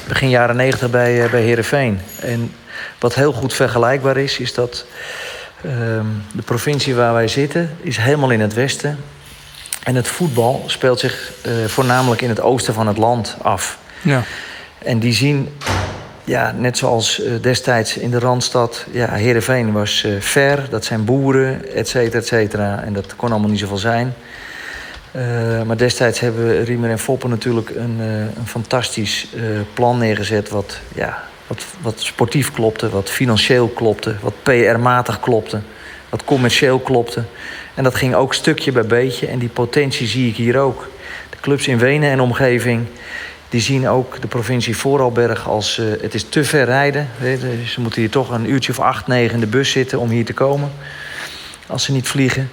begin 0.07 0.29
jaren 0.29 0.55
90 0.55 0.89
bij, 0.89 1.23
uh, 1.23 1.31
bij 1.31 1.41
Heerenveen. 1.41 1.99
En 2.19 2.53
wat 2.99 3.15
heel 3.15 3.33
goed 3.33 3.53
vergelijkbaar 3.53 4.17
is, 4.17 4.39
is 4.39 4.53
dat 4.53 4.85
uh, 5.65 5.71
de 6.33 6.41
provincie 6.45 6.95
waar 6.95 7.13
wij 7.13 7.27
zitten... 7.27 7.77
is 7.81 7.97
helemaal 7.97 8.31
in 8.31 8.39
het 8.39 8.53
westen. 8.53 8.97
En 9.83 9.95
het 9.95 10.07
voetbal 10.07 10.63
speelt 10.65 10.99
zich 10.99 11.31
uh, 11.45 11.65
voornamelijk 11.65 12.21
in 12.21 12.29
het 12.29 12.41
oosten 12.41 12.73
van 12.73 12.87
het 12.87 12.97
land 12.97 13.37
af. 13.41 13.77
Ja. 14.01 14.23
En 14.77 14.99
die 14.99 15.13
zien, 15.13 15.49
ja, 16.23 16.53
net 16.57 16.77
zoals 16.77 17.19
uh, 17.19 17.31
destijds 17.41 17.97
in 17.97 18.11
de 18.11 18.19
Randstad... 18.19 18.85
Ja, 18.91 19.11
Heerenveen 19.11 19.71
was 19.71 20.07
ver, 20.19 20.67
dat 20.69 20.85
zijn 20.85 21.05
boeren, 21.05 21.73
et 21.73 21.87
cetera, 21.87 22.19
et 22.19 22.27
cetera. 22.27 22.83
En 22.83 22.93
dat 22.93 23.15
kon 23.15 23.31
allemaal 23.31 23.49
niet 23.49 23.59
zoveel 23.59 23.77
zijn... 23.77 24.13
Uh, 25.15 25.61
maar 25.61 25.77
destijds 25.77 26.19
hebben 26.19 26.63
Riemer 26.63 26.89
en 26.89 26.99
Foppen 26.99 27.29
natuurlijk 27.29 27.69
een, 27.69 27.97
uh, 27.99 28.19
een 28.19 28.47
fantastisch 28.47 29.27
uh, 29.35 29.43
plan 29.73 29.97
neergezet. 29.97 30.49
Wat, 30.49 30.79
ja, 30.95 31.23
wat, 31.47 31.65
wat 31.81 31.99
sportief 31.99 32.51
klopte, 32.51 32.89
wat 32.89 33.09
financieel 33.09 33.67
klopte, 33.67 34.15
wat 34.21 34.33
PR-matig 34.43 35.19
klopte, 35.19 35.61
wat 36.09 36.23
commercieel 36.23 36.79
klopte. 36.79 37.23
En 37.73 37.83
dat 37.83 37.95
ging 37.95 38.15
ook 38.15 38.33
stukje 38.33 38.71
bij 38.71 38.85
beetje. 38.85 39.27
En 39.27 39.39
die 39.39 39.49
potentie 39.49 40.07
zie 40.07 40.29
ik 40.29 40.35
hier 40.35 40.57
ook. 40.57 40.89
De 41.29 41.37
clubs 41.41 41.67
in 41.67 41.77
Wenen 41.77 42.09
en 42.09 42.19
omgeving. 42.19 42.85
Die 43.49 43.61
zien 43.61 43.87
ook 43.87 44.21
de 44.21 44.27
provincie 44.27 44.77
Vooralberg 44.77 45.47
als 45.47 45.75
het 46.01 46.13
is 46.13 46.23
te 46.29 46.43
ver 46.43 46.65
rijden. 46.65 47.07
Ze 47.65 47.81
moeten 47.81 48.01
hier 48.01 48.09
toch 48.09 48.29
een 48.29 48.49
uurtje 48.49 48.71
of 48.71 48.79
acht, 48.79 49.07
negen 49.07 49.33
in 49.33 49.39
de 49.39 49.47
bus 49.47 49.71
zitten 49.71 49.99
om 49.99 50.09
hier 50.09 50.25
te 50.25 50.33
komen. 50.33 50.71
Als 51.67 51.83
ze 51.83 51.91
niet 51.91 52.07
vliegen. 52.07 52.49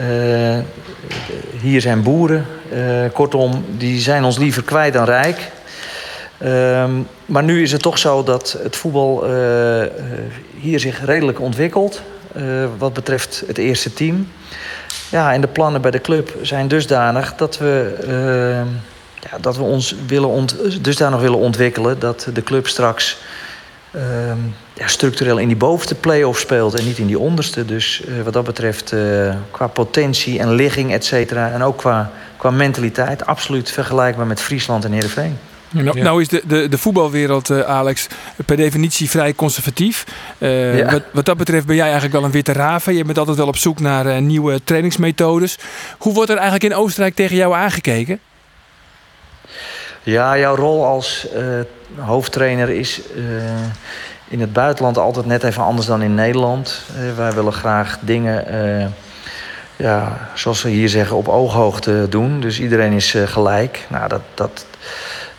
Uh, 0.00 0.58
hier 1.60 1.80
zijn 1.80 2.02
boeren. 2.02 2.46
Uh, 2.72 3.04
kortom, 3.12 3.64
die 3.76 4.00
zijn 4.00 4.24
ons 4.24 4.38
liever 4.38 4.62
kwijt 4.62 4.92
dan 4.92 5.04
rijk. 5.04 5.50
Uh, 6.42 6.84
maar 7.26 7.42
nu 7.42 7.62
is 7.62 7.72
het 7.72 7.82
toch 7.82 7.98
zo 7.98 8.22
dat 8.22 8.58
het 8.62 8.76
voetbal 8.76 9.24
uh, 9.24 9.82
hier 10.60 10.80
zich 10.80 11.04
redelijk 11.04 11.40
ontwikkelt. 11.40 12.02
wat 12.78 12.92
betreft 12.92 13.42
het 13.46 13.58
eerste 13.58 13.94
team. 13.94 14.28
Ja, 15.08 15.32
en 15.32 15.40
de 15.40 15.46
plannen 15.46 15.80
bij 15.80 15.90
de 15.90 16.00
club 16.00 16.36
zijn 16.42 16.68
dusdanig 16.68 17.34
dat 17.34 17.58
we, 17.58 17.94
ja, 19.30 19.38
dat 19.40 19.56
we 19.56 19.62
ons 19.62 19.94
willen 20.06 20.46
dusdanig 20.80 21.20
willen 21.20 21.38
ontwikkelen 21.38 21.98
dat 21.98 22.28
de 22.34 22.42
club 22.42 22.66
straks 22.66 23.18
Ehm, 23.20 23.31
ja, 24.74 24.88
structureel 24.88 25.38
in 25.38 25.48
die 25.48 25.56
bovenste 25.56 25.94
play-off 25.94 26.40
speelt 26.40 26.78
en 26.78 26.84
niet 26.84 26.98
in 26.98 27.06
die 27.06 27.18
onderste. 27.18 27.64
Dus 27.64 28.02
uh, 28.08 28.22
wat 28.22 28.32
dat 28.32 28.44
betreft, 28.44 28.92
uh, 28.92 29.34
qua 29.50 29.66
potentie 29.66 30.38
en 30.38 30.54
ligging, 30.54 30.92
et 30.92 31.04
cetera, 31.04 31.50
en 31.50 31.62
ook 31.62 31.78
qua, 31.78 32.10
qua 32.36 32.50
mentaliteit, 32.50 33.26
absoluut 33.26 33.70
vergelijkbaar 33.70 34.26
met 34.26 34.40
Friesland 34.40 34.84
en 34.84 34.92
Heerenveen. 34.92 35.38
Nou, 35.70 35.98
ja. 35.98 36.02
nou, 36.02 36.20
is 36.20 36.28
de, 36.28 36.42
de, 36.46 36.68
de 36.68 36.78
voetbalwereld, 36.78 37.50
uh, 37.50 37.60
Alex, 37.60 38.06
per 38.46 38.56
definitie 38.56 39.10
vrij 39.10 39.34
conservatief. 39.34 40.04
Uh, 40.38 40.78
ja. 40.78 40.90
wat, 40.90 41.02
wat, 41.12 41.24
dat 41.24 41.36
betreft 41.36 41.66
ben 41.66 41.76
jij 41.76 41.84
eigenlijk 41.84 42.14
wel 42.14 42.24
een 42.24 42.30
witte 42.30 42.52
raven. 42.52 42.94
Je 42.94 43.04
bent 43.04 43.18
altijd 43.18 43.36
wel 43.36 43.46
op 43.46 43.56
zoek 43.56 43.80
naar 43.80 44.06
uh, 44.06 44.18
nieuwe 44.18 44.60
trainingsmethodes. 44.64 45.58
Hoe 45.98 46.14
wordt 46.14 46.30
er 46.30 46.36
eigenlijk 46.36 46.72
in 46.72 46.78
Oostenrijk 46.78 47.14
tegen 47.14 47.36
jou 47.36 47.54
aangekeken? 47.54 48.20
Ja, 50.02 50.38
jouw 50.38 50.54
rol 50.54 50.86
als 50.86 51.26
hoofdtrainer 51.98 52.68
is 52.68 53.00
uh, 53.16 53.24
in 54.28 54.40
het 54.40 54.52
buitenland 54.52 54.98
altijd 54.98 55.26
net 55.26 55.42
even 55.42 55.62
anders 55.62 55.86
dan 55.86 56.02
in 56.02 56.14
Nederland. 56.14 56.82
Uh, 56.96 57.16
wij 57.16 57.32
willen 57.32 57.52
graag 57.52 57.98
dingen 58.00 58.54
uh, 58.54 58.86
ja, 59.76 60.28
zoals 60.34 60.62
we 60.62 60.68
hier 60.68 60.88
zeggen, 60.88 61.16
op 61.16 61.28
ooghoogte 61.28 62.06
doen. 62.08 62.40
Dus 62.40 62.60
iedereen 62.60 62.92
is 62.92 63.16
gelijk. 63.24 63.86
Nou, 63.88 64.08
dat, 64.08 64.22
dat, 64.34 64.66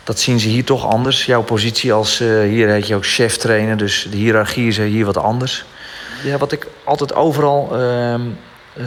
dat 0.04 0.18
zien 0.18 0.40
ze 0.40 0.48
hier 0.48 0.64
toch 0.64 0.86
anders. 0.86 1.26
Jouw 1.26 1.42
positie 1.42 1.92
als, 1.92 2.18
hier 2.18 2.68
heet 2.68 2.86
je 2.86 2.94
ook 2.94 3.06
chef 3.06 3.36
trainer, 3.36 3.76
dus 3.76 4.06
de 4.10 4.16
hiërarchie 4.16 4.68
is 4.68 4.76
hier 4.76 5.04
wat 5.04 5.16
anders. 5.16 5.64
Ja, 6.24 6.38
wat 6.38 6.52
ik 6.52 6.66
altijd 6.84 7.14
overal 7.14 7.78
ehm, 7.78 8.20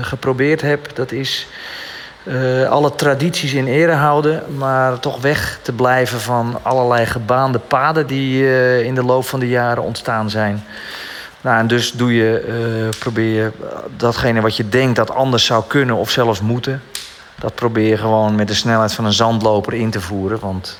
geprobeerd 0.01 0.61
heb, 0.61 0.95
dat 0.95 1.11
is 1.11 1.47
uh, 2.23 2.69
alle 2.69 2.95
tradities 2.95 3.53
in 3.53 3.67
ere 3.67 3.91
houden, 3.91 4.43
maar 4.57 4.99
toch 4.99 5.21
weg 5.21 5.59
te 5.61 5.71
blijven 5.71 6.19
van 6.19 6.59
allerlei 6.61 7.05
gebaande 7.05 7.59
paden 7.59 8.07
die 8.07 8.41
uh, 8.41 8.81
in 8.81 8.95
de 8.95 9.03
loop 9.03 9.25
van 9.25 9.39
de 9.39 9.47
jaren 9.47 9.83
ontstaan 9.83 10.29
zijn. 10.29 10.63
Nou, 11.41 11.59
en 11.59 11.67
dus 11.67 11.91
doe 11.91 12.15
je, 12.15 12.45
uh, 12.47 12.99
probeer 12.99 13.43
je 13.43 13.51
datgene 13.97 14.41
wat 14.41 14.57
je 14.57 14.69
denkt 14.69 14.95
dat 14.95 15.11
anders 15.11 15.45
zou 15.45 15.63
kunnen 15.67 15.95
of 15.95 16.09
zelfs 16.09 16.41
moeten, 16.41 16.81
dat 17.39 17.55
probeer 17.55 17.87
je 17.87 17.97
gewoon 17.97 18.35
met 18.35 18.47
de 18.47 18.53
snelheid 18.53 18.93
van 18.93 19.05
een 19.05 19.13
zandloper 19.13 19.73
in 19.73 19.89
te 19.89 20.01
voeren. 20.01 20.39
Want 20.39 20.79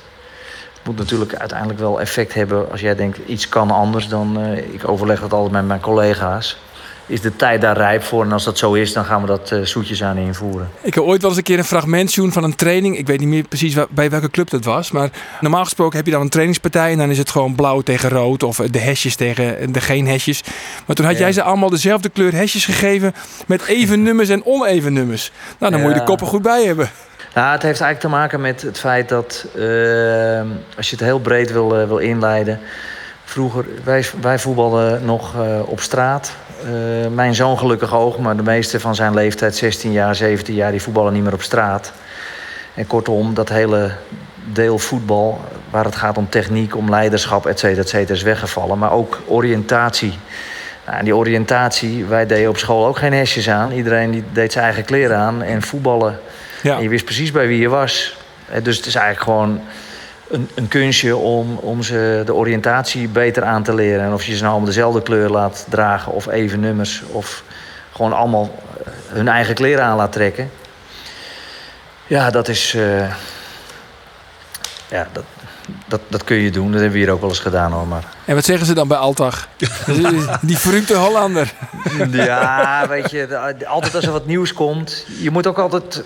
het 0.74 0.86
moet 0.86 0.96
natuurlijk 0.96 1.34
uiteindelijk 1.34 1.78
wel 1.78 2.00
effect 2.00 2.34
hebben 2.34 2.70
als 2.70 2.80
jij 2.80 2.94
denkt 2.94 3.18
iets 3.26 3.48
kan 3.48 3.70
anders 3.70 4.08
dan 4.08 4.46
ik 4.72 4.88
overleg 4.88 5.20
het 5.20 5.32
altijd 5.32 5.52
met 5.52 5.66
mijn 5.66 5.80
collega's 5.80 6.58
is 7.08 7.20
de 7.20 7.36
tijd 7.36 7.60
daar 7.60 7.76
rijp 7.76 8.02
voor. 8.02 8.24
En 8.24 8.32
als 8.32 8.44
dat 8.44 8.58
zo 8.58 8.72
is, 8.72 8.92
dan 8.92 9.04
gaan 9.04 9.20
we 9.20 9.26
dat 9.26 9.50
uh, 9.50 9.64
zoetjes 9.64 10.02
aan 10.02 10.16
invoeren. 10.16 10.68
Ik 10.80 10.94
heb 10.94 11.04
ooit 11.04 11.20
wel 11.20 11.30
eens 11.30 11.38
een 11.38 11.44
keer 11.44 11.58
een 11.58 11.64
fragment 11.64 12.10
zien 12.10 12.32
van 12.32 12.44
een 12.44 12.54
training. 12.54 12.98
Ik 12.98 13.06
weet 13.06 13.18
niet 13.18 13.28
meer 13.28 13.48
precies 13.48 13.76
bij 13.90 14.10
welke 14.10 14.30
club 14.30 14.50
dat 14.50 14.64
was. 14.64 14.90
Maar 14.90 15.10
normaal 15.40 15.64
gesproken 15.64 15.96
heb 15.96 16.06
je 16.06 16.12
dan 16.12 16.20
een 16.20 16.28
trainingspartij. 16.28 16.92
En 16.92 16.98
dan 16.98 17.10
is 17.10 17.18
het 17.18 17.30
gewoon 17.30 17.54
blauw 17.54 17.80
tegen 17.80 18.08
rood. 18.08 18.42
Of 18.42 18.56
de 18.56 18.78
hesjes 18.78 19.16
tegen 19.16 19.72
de 19.72 19.80
geen 19.80 20.06
hesjes. 20.06 20.42
Maar 20.86 20.96
toen 20.96 21.06
had 21.06 21.18
jij 21.18 21.32
ze 21.32 21.42
allemaal 21.42 21.70
dezelfde 21.70 22.08
kleur 22.08 22.32
hesjes 22.32 22.64
gegeven. 22.64 23.14
Met 23.46 23.66
even 23.66 24.02
nummers 24.02 24.28
en 24.28 24.46
oneven 24.46 24.92
nummers. 24.92 25.32
Nou, 25.58 25.72
dan 25.72 25.80
moet 25.80 25.92
je 25.92 25.98
de 25.98 26.04
koppen 26.04 26.26
goed 26.26 26.42
bij 26.42 26.64
hebben. 26.64 26.90
Nou, 27.34 27.52
het 27.52 27.62
heeft 27.62 27.80
eigenlijk 27.80 28.00
te 28.00 28.20
maken 28.20 28.40
met 28.40 28.62
het 28.62 28.78
feit 28.78 29.08
dat... 29.08 29.46
Uh, 29.56 29.62
als 30.76 30.90
je 30.90 30.96
het 30.96 31.04
heel 31.04 31.20
breed 31.20 31.52
wil, 31.52 31.80
uh, 31.80 31.86
wil 31.86 31.98
inleiden... 31.98 32.60
Vroeger, 33.24 33.64
wij, 33.84 34.06
wij 34.20 34.38
voetbalden 34.38 35.04
nog 35.04 35.34
op 35.66 35.80
straat. 35.80 36.32
Uh, 36.64 37.08
mijn 37.10 37.34
zoon 37.34 37.58
gelukkig 37.58 37.94
ook, 37.94 38.18
maar 38.18 38.36
de 38.36 38.42
meeste 38.42 38.80
van 38.80 38.94
zijn 38.94 39.14
leeftijd, 39.14 39.56
16 39.56 39.92
jaar, 39.92 40.14
17 40.14 40.54
jaar, 40.54 40.70
die 40.70 40.82
voetballen 40.82 41.12
niet 41.12 41.22
meer 41.22 41.32
op 41.32 41.42
straat. 41.42 41.92
En 42.74 42.86
kortom, 42.86 43.34
dat 43.34 43.48
hele 43.48 43.90
deel 44.52 44.78
voetbal, 44.78 45.40
waar 45.70 45.84
het 45.84 45.96
gaat 45.96 46.16
om 46.16 46.28
techniek, 46.28 46.76
om 46.76 46.90
leiderschap, 46.90 47.46
et 47.46 47.58
cetera, 47.58 47.80
et 47.80 47.88
cetera, 47.88 48.14
is 48.14 48.22
weggevallen. 48.22 48.78
Maar 48.78 48.92
ook 48.92 49.20
oriëntatie. 49.26 50.18
Nou, 50.86 50.98
en 50.98 51.04
die 51.04 51.16
oriëntatie, 51.16 52.04
wij 52.04 52.26
deden 52.26 52.48
op 52.48 52.58
school 52.58 52.86
ook 52.86 52.98
geen 52.98 53.12
hesjes 53.12 53.48
aan. 53.48 53.72
Iedereen 53.72 54.10
die 54.10 54.24
deed 54.32 54.52
zijn 54.52 54.64
eigen 54.64 54.84
kleren 54.84 55.16
aan 55.16 55.42
en 55.42 55.62
voetballen. 55.62 56.20
Ja. 56.62 56.76
En 56.76 56.82
je 56.82 56.88
wist 56.88 57.04
precies 57.04 57.30
bij 57.30 57.46
wie 57.46 57.58
je 57.58 57.68
was. 57.68 58.16
Dus 58.62 58.76
het 58.76 58.86
is 58.86 58.94
eigenlijk 58.94 59.24
gewoon 59.24 59.60
een, 60.30 60.48
een 60.54 60.68
kunstje 60.68 61.16
om, 61.16 61.56
om 61.56 61.82
ze 61.82 62.22
de 62.24 62.34
oriëntatie 62.34 63.08
beter 63.08 63.44
aan 63.44 63.62
te 63.62 63.74
leren. 63.74 64.04
En 64.04 64.12
of 64.12 64.24
je 64.24 64.32
ze 64.32 64.38
nou 64.38 64.50
allemaal 64.50 64.68
dezelfde 64.68 65.02
kleur 65.02 65.28
laat 65.28 65.66
dragen 65.68 66.12
of 66.12 66.26
even 66.26 66.60
nummers... 66.60 67.02
of 67.10 67.42
gewoon 67.92 68.12
allemaal 68.12 68.58
eh, 68.84 68.92
hun 69.06 69.28
eigen 69.28 69.54
kleren 69.54 69.84
aan 69.84 69.96
laat 69.96 70.12
trekken. 70.12 70.50
Ja, 72.06 72.30
dat 72.30 72.48
is... 72.48 72.74
Uh, 72.74 73.12
ja, 74.88 75.08
dat, 75.12 75.24
dat, 75.86 76.00
dat 76.08 76.24
kun 76.24 76.36
je 76.36 76.50
doen. 76.50 76.72
Dat 76.72 76.80
hebben 76.80 76.98
we 76.98 77.04
hier 77.04 77.12
ook 77.12 77.20
wel 77.20 77.28
eens 77.28 77.38
gedaan 77.38 77.72
hoor. 77.72 77.86
Maar... 77.86 78.04
En 78.24 78.34
wat 78.34 78.44
zeggen 78.44 78.66
ze 78.66 78.74
dan 78.74 78.88
bij 78.88 78.96
Altag? 78.96 79.48
Die 80.40 80.58
verrukte 80.58 80.96
Hollander. 80.96 81.54
Ja, 82.10 82.86
weet 82.88 83.10
je, 83.10 83.38
altijd 83.66 83.94
als 83.94 84.06
er 84.06 84.12
wat 84.12 84.26
nieuws 84.26 84.52
komt. 84.52 85.04
Je 85.20 85.30
moet 85.30 85.46
ook 85.46 85.58
altijd 85.58 86.04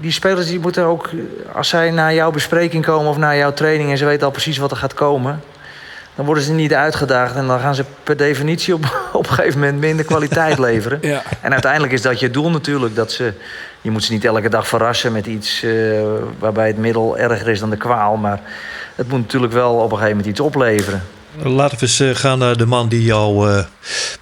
die 0.00 0.12
spelers 0.12 0.46
die 0.46 0.60
moeten 0.60 0.84
ook, 0.84 1.10
als 1.52 1.68
zij 1.68 1.90
naar 1.90 2.14
jouw 2.14 2.30
bespreking 2.30 2.84
komen 2.84 3.10
of 3.10 3.16
naar 3.16 3.36
jouw 3.36 3.52
training 3.52 3.90
en 3.90 3.98
ze 3.98 4.04
weten 4.04 4.26
al 4.26 4.32
precies 4.32 4.58
wat 4.58 4.70
er 4.70 4.76
gaat 4.76 4.94
komen, 4.94 5.40
dan 6.14 6.26
worden 6.26 6.44
ze 6.44 6.52
niet 6.52 6.74
uitgedaagd 6.74 7.34
en 7.34 7.46
dan 7.46 7.60
gaan 7.60 7.74
ze 7.74 7.84
per 8.02 8.16
definitie 8.16 8.74
op, 8.74 8.84
op 9.12 9.26
een 9.26 9.34
gegeven 9.34 9.60
moment 9.60 9.78
minder 9.78 10.04
kwaliteit 10.04 10.58
leveren. 10.68 10.98
Ja. 11.02 11.22
En 11.40 11.52
uiteindelijk 11.52 11.92
is 11.92 12.02
dat 12.02 12.20
je 12.20 12.30
doel 12.30 12.50
natuurlijk, 12.50 12.94
dat 12.94 13.12
ze, 13.12 13.32
je 13.80 13.90
moet 13.90 14.04
ze 14.04 14.12
niet 14.12 14.24
elke 14.24 14.48
dag 14.48 14.68
verrassen 14.68 15.12
met 15.12 15.26
iets 15.26 15.62
uh, 15.62 16.00
waarbij 16.38 16.66
het 16.66 16.78
middel 16.78 17.18
erger 17.18 17.48
is 17.48 17.60
dan 17.60 17.70
de 17.70 17.76
kwaal, 17.76 18.16
maar 18.16 18.40
het 18.94 19.08
moet 19.08 19.20
natuurlijk 19.20 19.52
wel 19.52 19.74
op 19.74 19.82
een 19.82 19.88
gegeven 19.88 20.08
moment 20.08 20.26
iets 20.26 20.40
opleveren. 20.40 21.02
Laten 21.42 21.78
we 21.78 21.84
eens 21.84 22.00
eh, 22.00 22.14
gaan 22.14 22.38
naar 22.38 22.56
de 22.56 22.66
man 22.66 22.88
die 22.88 23.02
jou 23.02 23.50
uh, 23.50 23.64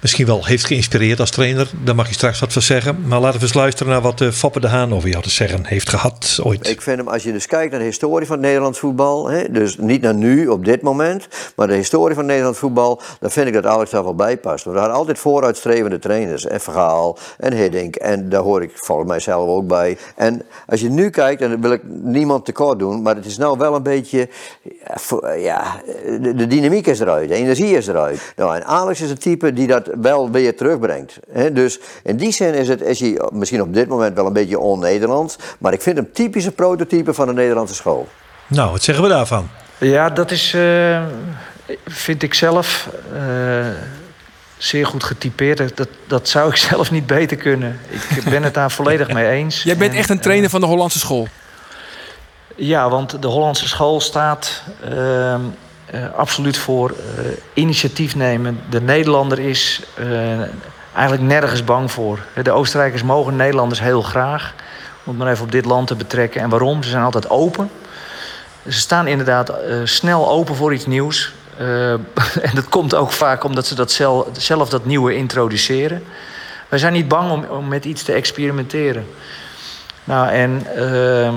misschien 0.01 0.25
wel 0.25 0.45
heeft 0.45 0.65
geïnspireerd 0.65 1.19
als 1.19 1.29
trainer. 1.29 1.69
Daar 1.83 1.95
mag 1.95 2.07
je 2.07 2.13
straks 2.13 2.39
wat 2.39 2.53
van 2.53 2.61
zeggen. 2.61 3.07
Maar 3.07 3.19
laten 3.19 3.39
we 3.39 3.45
eens 3.45 3.53
luisteren 3.53 3.91
naar 3.91 4.01
wat 4.01 4.21
uh, 4.21 4.31
Foppe 4.31 4.59
de 4.59 4.67
Haan 4.67 4.93
over 4.93 5.09
jou 5.09 5.23
te 5.23 5.29
zeggen 5.29 5.65
heeft 5.65 5.89
gehad 5.89 6.39
ooit. 6.43 6.67
Ik 6.67 6.81
vind 6.81 6.97
hem, 6.97 7.07
als 7.07 7.23
je 7.23 7.31
dus 7.31 7.47
kijkt 7.47 7.71
naar 7.71 7.79
de 7.79 7.85
historie 7.85 8.27
van 8.27 8.39
Nederlands 8.39 8.79
voetbal. 8.79 9.29
Hè, 9.29 9.51
dus 9.51 9.77
niet 9.77 10.01
naar 10.01 10.13
nu, 10.13 10.47
op 10.47 10.65
dit 10.65 10.81
moment. 10.81 11.27
Maar 11.55 11.67
de 11.67 11.73
historie 11.73 12.15
van 12.15 12.25
Nederlands 12.25 12.59
voetbal. 12.59 13.01
Dan 13.19 13.31
vind 13.31 13.47
ik 13.47 13.53
dat 13.53 13.65
Alex 13.65 13.91
daar 13.91 14.03
wel 14.03 14.15
bij 14.15 14.37
past. 14.37 14.63
We 14.63 14.71
hadden 14.71 14.95
altijd 14.95 15.19
vooruitstrevende 15.19 15.99
trainers. 15.99 16.45
En 16.45 16.61
Vergaal 16.61 17.17
en 17.37 17.53
Hiddink. 17.53 17.95
En 17.95 18.29
daar 18.29 18.41
hoor 18.41 18.61
ik 18.61 18.71
volgens 18.73 19.07
mij 19.07 19.19
zelf 19.19 19.49
ook 19.49 19.67
bij. 19.67 19.97
En 20.15 20.41
als 20.67 20.81
je 20.81 20.89
nu 20.89 21.09
kijkt, 21.09 21.41
en 21.41 21.49
dan 21.49 21.61
wil 21.61 21.71
ik 21.71 21.81
niemand 21.85 22.45
tekort 22.45 22.79
doen. 22.79 23.01
Maar 23.01 23.15
het 23.15 23.25
is 23.25 23.37
nou 23.37 23.57
wel 23.57 23.75
een 23.75 23.83
beetje... 23.83 24.29
Ja, 25.37 25.81
de, 26.21 26.33
de 26.35 26.47
dynamiek 26.47 26.87
is 26.87 26.99
er 26.99 27.06
eruit, 27.07 27.29
de 27.29 27.35
energie 27.35 27.77
is 27.77 27.87
eruit. 27.87 28.33
Nou, 28.35 28.55
en 28.55 28.65
Alex 28.65 29.01
is 29.01 29.09
een 29.09 29.17
type 29.17 29.53
die 29.53 29.67
dat 29.67 29.89
wel 30.01 30.31
weer 30.31 30.55
terugbrengt. 30.55 31.19
dus 31.51 31.79
in 32.03 32.17
die 32.17 32.31
zin 32.31 32.53
is, 32.53 32.67
het, 32.67 32.81
is 32.81 32.99
hij 32.99 33.21
misschien 33.31 33.61
op 33.61 33.73
dit 33.73 33.87
moment 33.87 34.15
wel 34.15 34.25
een 34.25 34.33
beetje 34.33 34.59
on-Nederlands, 34.59 35.35
maar 35.59 35.73
ik 35.73 35.81
vind 35.81 35.97
hem 35.97 36.11
typische 36.13 36.51
prototype 36.51 37.13
van 37.13 37.27
de 37.27 37.33
Nederlandse 37.33 37.75
school. 37.75 38.07
Nou, 38.47 38.71
wat 38.71 38.83
zeggen 38.83 39.03
we 39.03 39.09
daarvan? 39.09 39.49
Ja, 39.77 40.09
dat 40.09 40.31
is, 40.31 40.53
uh, 40.53 41.03
vind 41.85 42.23
ik 42.23 42.33
zelf, 42.33 42.89
uh, 43.13 43.65
zeer 44.57 44.85
goed 44.85 45.03
getypeerd. 45.03 45.77
Dat, 45.77 45.89
dat 46.07 46.27
zou 46.29 46.49
ik 46.49 46.55
zelf 46.69 46.91
niet 46.91 47.07
beter 47.07 47.37
kunnen. 47.37 47.79
Ik 48.15 48.23
ben 48.23 48.43
het 48.43 48.53
daar 48.53 48.71
volledig 48.71 49.11
mee 49.11 49.29
eens. 49.29 49.63
Jij 49.63 49.77
bent 49.77 49.93
echt 49.93 50.09
een 50.09 50.19
trainer 50.19 50.49
van 50.49 50.61
de 50.61 50.67
Hollandse 50.67 50.99
school? 50.99 51.27
Ja, 52.55 52.89
want 52.89 53.21
de 53.21 53.27
Hollandse 53.27 53.67
school 53.67 54.01
staat 54.01 54.63
uh, 55.93 56.13
absoluut 56.15 56.57
voor 56.57 56.89
uh, 56.91 57.31
initiatief 57.53 58.15
nemen. 58.15 58.59
De 58.69 58.81
Nederlander 58.81 59.39
is 59.39 59.81
uh, 59.99 60.41
eigenlijk 60.93 61.27
nergens 61.27 61.63
bang 61.63 61.91
voor. 61.91 62.19
De 62.43 62.51
Oostenrijkers 62.51 63.03
mogen 63.03 63.35
Nederlanders 63.35 63.79
heel 63.79 64.01
graag. 64.01 64.53
Om 65.03 65.13
het 65.13 65.17
maar 65.23 65.31
even 65.31 65.43
op 65.43 65.51
dit 65.51 65.65
land 65.65 65.87
te 65.87 65.95
betrekken. 65.95 66.41
En 66.41 66.49
waarom? 66.49 66.83
Ze 66.83 66.89
zijn 66.89 67.03
altijd 67.03 67.29
open. 67.29 67.69
Ze 68.67 68.79
staan 68.79 69.07
inderdaad 69.07 69.53
snel 69.83 70.29
open 70.29 70.55
voor 70.55 70.73
iets 70.73 70.85
nieuws. 70.85 71.33
en 72.47 72.51
dat 72.53 72.69
komt 72.69 72.95
ook 72.95 73.11
vaak 73.11 73.43
omdat 73.43 73.65
ze 73.65 73.75
dat 73.75 73.91
zelf, 73.91 74.27
zelf 74.31 74.69
dat 74.69 74.85
nieuwe 74.85 75.15
introduceren. 75.15 76.03
Wij 76.69 76.79
zijn 76.79 76.93
niet 76.93 77.07
bang 77.07 77.49
om, 77.49 77.67
met 77.67 77.85
iets 77.85 78.03
te 78.03 78.13
experimenteren. 78.13 79.07
Nou, 80.03 80.29
en 80.29 80.65
ehm, 80.75 81.33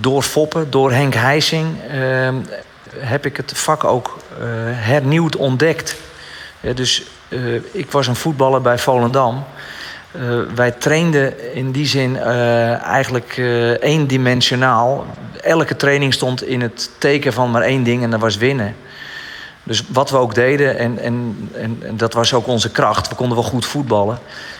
door 0.00 0.22
Foppen, 0.22 0.70
door 0.70 0.92
Henk 0.92 1.14
Heising, 1.14 1.66
uh, 1.94 2.28
heb 2.96 3.26
ik 3.26 3.36
het 3.36 3.52
vak 3.54 3.84
ook 3.84 4.18
uh, 4.32 4.44
hernieuwd 4.64 5.36
ontdekt. 5.36 5.96
dus 6.74 7.02
ik 7.72 7.90
was 7.90 8.06
een 8.06 8.16
voetballer 8.16 8.60
bij 8.60 8.78
Volendam. 8.78 9.44
wij 10.54 10.70
trainden 10.70 11.54
in 11.54 11.72
die 11.72 11.86
zin 11.86 12.18
eigenlijk 12.78 13.36
eendimensionaal. 13.80 15.06
Elke 15.42 15.76
training 15.76 16.12
stond 16.14 16.42
in 16.42 16.60
het 16.60 16.90
teken 16.98 17.32
van 17.32 17.50
maar 17.50 17.62
één 17.62 17.82
ding 17.82 18.02
en 18.02 18.10
dat 18.10 18.20
was 18.20 18.36
winnen. 18.36 18.76
Dus 19.62 19.82
wat 19.88 20.10
we 20.10 20.16
ook 20.16 20.34
deden, 20.34 20.78
en, 20.78 20.98
en, 20.98 21.48
en, 21.52 21.82
en, 21.82 21.96
dat 21.96 22.12
was 22.12 22.34
ook 22.34 22.46
onze 22.46 22.70
kracht. 22.70 23.08
We 23.08 23.14
konden 23.14 23.36
wel 23.36 23.46
goed 23.46 23.66
voetballen. 23.66 24.18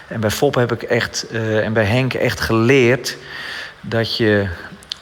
En 0.08 0.20
bij 0.20 0.30
Fop 0.30 0.54
heb 0.54 0.72
ik 0.72 0.82
echt, 0.82 1.26
en 1.62 1.72
bij 1.72 1.84
Henk 1.84 2.14
echt 2.14 2.40
geleerd 2.40 3.16
dat 3.80 4.16
je 4.16 4.48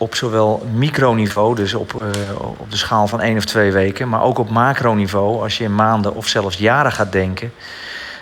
op 0.02 0.14
zowel 0.14 0.66
microniveau, 0.74 1.54
dus 1.54 1.74
op, 1.74 2.02
uh, 2.02 2.40
op 2.40 2.70
de 2.70 2.76
schaal 2.76 3.06
van 3.06 3.20
één 3.20 3.36
of 3.36 3.44
twee 3.44 3.72
weken, 3.72 4.08
maar 4.08 4.22
ook 4.22 4.38
op 4.38 4.50
macroniveau, 4.50 5.42
als 5.42 5.58
je 5.58 5.64
in 5.64 5.74
maanden 5.74 6.14
of 6.14 6.26
zelfs 6.28 6.56
jaren 6.56 6.92
gaat 6.92 7.12
denken, 7.12 7.52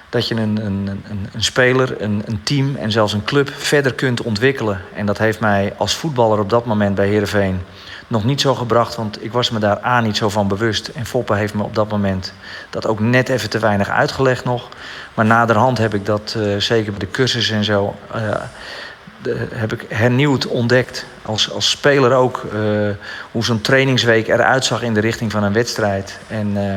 dat 0.09 0.29
je 0.29 0.35
een, 0.35 0.67
een, 0.67 0.87
een, 0.87 1.29
een 1.33 1.43
speler, 1.43 2.03
een, 2.03 2.23
een, 2.27 2.43
team 2.43 2.77
en 2.77 2.93
zelfs 2.93 3.13
een 3.13 3.25
club 3.25 3.51
verder 3.57 3.95
kunt 3.95 4.23
ontwikkelen. 4.23 4.81
En 4.95 5.07
dat 5.07 5.19
heeft 5.19 5.41
mij 5.41 5.75
als 5.77 5.95
voetballer 5.95 6.39
op 6.39 6.51
dat 6.51 6.65
moment 6.65 6.95
bij 6.95 7.09
Heerenveen 7.09 7.61
nog 8.07 8.25
niet 8.25 8.41
zo 8.41 8.55
gebracht, 8.55 8.95
want 8.97 9.25
ik 9.25 9.33
was 9.33 9.51
me 9.51 9.59
daar 9.59 9.85
A 9.85 10.01
niet 10.01 10.17
zo 10.17 10.29
van 10.29 10.49
bewust. 10.49 10.89
En 10.89 11.07
Foppe 11.07 11.35
heeft 11.35 11.55
me 11.55 11.63
op 11.63 11.75
dat 11.75 11.91
moment 11.91 12.33
dat 12.71 12.87
ook 12.87 13.01
net 13.01 13.29
even 13.29 13.51
te 13.51 13.59
weinig 13.59 13.89
uitgelegd 13.89 14.45
nog. 14.45 14.69
Maar 15.15 15.25
naderhand 15.25 15.79
heb 15.79 15.95
ik 15.95 16.07
dat, 16.07 16.35
uh, 16.37 16.57
zeker 16.57 16.91
bij 16.91 17.01
de 17.01 17.11
cursus 17.11 17.51
en 17.51 17.65
zo, 17.65 17.95
uh, 18.17 18.21
heb 19.53 19.73
ik 19.73 19.87
hernieuwd 19.89 20.47
ontdekt. 20.47 21.07
Als, 21.23 21.51
als 21.51 21.71
speler 21.71 22.13
ook. 22.13 22.47
Uh, 22.55 22.61
hoe 23.31 23.45
zo'n 23.45 23.61
trainingsweek 23.61 24.29
eruit 24.29 24.65
zag 24.65 24.83
in 24.83 24.95
de 24.95 25.01
richting 25.01 25.31
van 25.31 25.43
een 25.43 25.53
wedstrijd. 25.53 26.19
En 26.29 26.57
uh, 26.57 26.75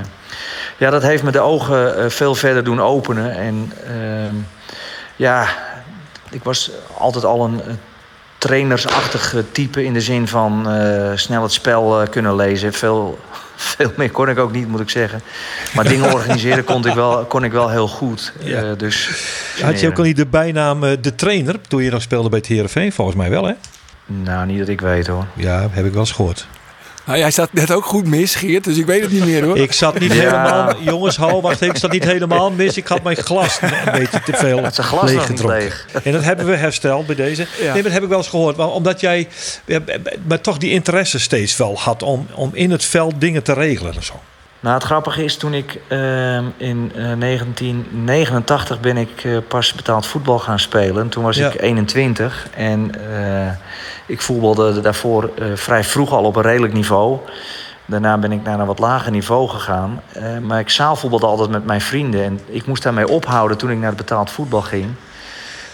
ja, 0.78 0.90
dat 0.90 1.02
heeft 1.02 1.24
me 1.24 1.32
de 1.32 1.40
ogen 1.40 2.00
uh, 2.00 2.10
veel 2.10 2.36
verder 2.36 2.64
doen 2.64 2.82
openen. 2.82 3.32
En 3.36 3.72
ehm, 3.88 4.36
ja, 5.16 5.48
ik 6.34 6.44
was 6.44 6.72
altijd 6.98 7.26
al 7.26 7.44
een 7.44 7.62
eh, 7.62 7.74
trainersachtig 8.38 9.36
type 9.52 9.84
in 9.84 9.94
de 9.94 10.02
zin 10.02 10.28
van 10.28 10.70
eh, 10.70 11.12
snel 11.16 11.44
het 11.44 11.52
spel 11.52 12.02
eh, 12.02 12.10
kunnen 12.10 12.36
lezen. 12.36 12.74
Veel, 12.74 13.20
veel 13.64 13.94
meer 13.98 14.12
kon 14.12 14.30
ik 14.30 14.40
ook 14.40 14.52
niet, 14.52 14.68
moet 14.68 14.80
ik 14.80 14.90
zeggen. 14.90 15.22
Maar 15.74 15.88
dingen 15.88 16.14
organiseren 16.14 16.64
kon 16.64 16.88
ik 16.88 16.94
wel, 16.94 17.26
kon 17.26 17.44
ik 17.44 17.52
wel 17.52 17.70
heel 17.70 17.88
goed. 17.88 18.34
Ja. 18.40 18.62
Eh, 18.62 18.78
dus, 18.78 19.10
Had 19.62 19.80
je 19.80 19.88
ook 19.88 19.98
al 19.98 20.04
niet 20.04 20.16
de 20.16 20.26
bijnaam 20.26 20.84
eh, 20.84 20.92
de 21.02 21.16
trainer 21.16 21.62
toen 21.68 21.84
je 21.84 21.92
nog 21.92 22.02
speelde 22.02 22.30
bij 22.30 22.40
het 22.40 22.48
Heerenveen? 22.48 22.92
Volgens 22.92 23.18
mij 23.18 23.30
wel, 23.30 23.46
hè? 23.46 23.54
Nou, 24.06 24.46
niet 24.46 24.60
dat 24.60 24.68
ik 24.68 24.82
weet 24.82 25.08
hoor. 25.08 25.26
Ja, 25.34 25.68
heb 25.72 25.86
ik 25.86 25.92
wel 25.92 26.02
eens 26.02 26.12
gehoord. 26.12 26.48
Nou, 27.06 27.18
jij 27.18 27.32
staat 27.32 27.54
net 27.54 27.72
ook 27.72 27.86
goed 27.86 28.08
mis, 28.08 28.36
Geert, 28.36 28.64
dus 28.64 28.78
ik 28.78 28.86
weet 28.86 29.02
het 29.02 29.12
niet 29.12 29.26
meer 29.26 29.44
hoor. 29.46 29.58
Ik 29.58 29.74
zat 29.74 30.00
niet 30.00 30.14
Ja. 30.14 30.20
helemaal... 30.20 30.76
Jongens, 30.80 31.16
hou, 31.18 31.42
wacht 31.42 31.54
even. 31.62 31.68
Ik 31.76 31.78
zat 31.78 31.92
niet 31.92 32.04
helemaal 32.04 32.52
mis. 32.52 32.78
Ik 32.78 32.88
had 32.88 33.04
mijn 33.04 33.18
glas 33.18 33.60
een 33.62 33.92
beetje 33.92 34.22
te 34.24 34.34
veel 34.34 34.64
Het 34.64 34.76
glas 34.76 35.12
leeg. 35.42 35.86
En 36.04 36.12
dat 36.12 36.24
hebben 36.24 36.46
we 36.46 36.56
hersteld 36.56 37.06
bij 37.06 37.16
deze. 37.16 37.42
Ja. 37.42 37.64
Nee, 37.64 37.74
maar 37.74 37.84
dat 37.84 37.92
heb 37.92 38.04
ik 38.04 38.10
wel 38.10 38.18
eens 38.18 38.28
gehoord. 38.28 38.56
Maar 38.56 38.68
omdat 38.68 39.00
jij 39.00 39.28
ja, 39.66 39.80
maar 40.28 40.42
toch 40.42 40.58
die 40.58 40.72
interesse 40.72 41.20
steeds 41.20 41.58
wel 41.58 41.78
had 41.80 42.04
om, 42.04 42.28
om 42.34 42.50
in 42.54 42.72
het 42.72 42.86
veld 42.86 43.14
dingen 43.18 43.44
te 43.44 43.54
regelen 43.54 43.94
en 43.96 44.04
zo. 44.04 44.14
Nou, 44.64 44.76
het 44.76 44.84
grappige 44.84 45.24
is, 45.24 45.38
toen 45.38 45.54
ik 45.54 45.80
ehm, 45.88 46.44
in 46.58 46.92
eh, 46.96 47.20
1989 47.20 48.80
ben 48.80 48.98
ik 48.98 49.24
eh, 49.24 49.38
pas 49.48 49.74
betaald 49.74 50.06
voetbal 50.06 50.40
gaan 50.40 50.60
spelen. 50.60 51.10
Toen 51.10 51.24
was 51.24 51.38
Ja. 51.38 51.48
ik 51.48 51.62
21 51.62 52.48
en 52.56 52.92
eh, 53.10 53.52
ik 54.06 54.22
voetbalde 54.22 54.82
daarvoor 54.82 55.30
eh, 55.38 55.46
vrij 55.56 55.84
vroeg 55.84 56.12
al 56.12 56.24
op 56.24 56.36
een 56.36 56.42
redelijk 56.42 56.74
niveau. 56.74 57.18
Daarna 57.86 58.18
ben 58.18 58.32
ik 58.32 58.44
naar 58.44 58.60
een 58.60 58.66
wat 58.66 58.80
lager 58.80 59.12
niveau 59.12 59.50
gegaan. 59.50 60.02
Eh, 60.14 60.38
maar 60.38 60.60
ik 60.60 60.70
zaalvoetbalde 60.70 61.26
altijd 61.26 61.50
met 61.50 61.66
mijn 61.66 61.82
vrienden. 61.82 62.24
En 62.24 62.40
ik 62.46 62.66
moest 62.66 62.84
daarmee 62.84 63.08
ophouden 63.08 63.58
toen 63.58 63.72
ik 63.72 63.78
naar 63.78 63.88
het 63.88 63.98
betaald 63.98 64.32
voetbal 64.32 64.62
ging. 64.62 64.88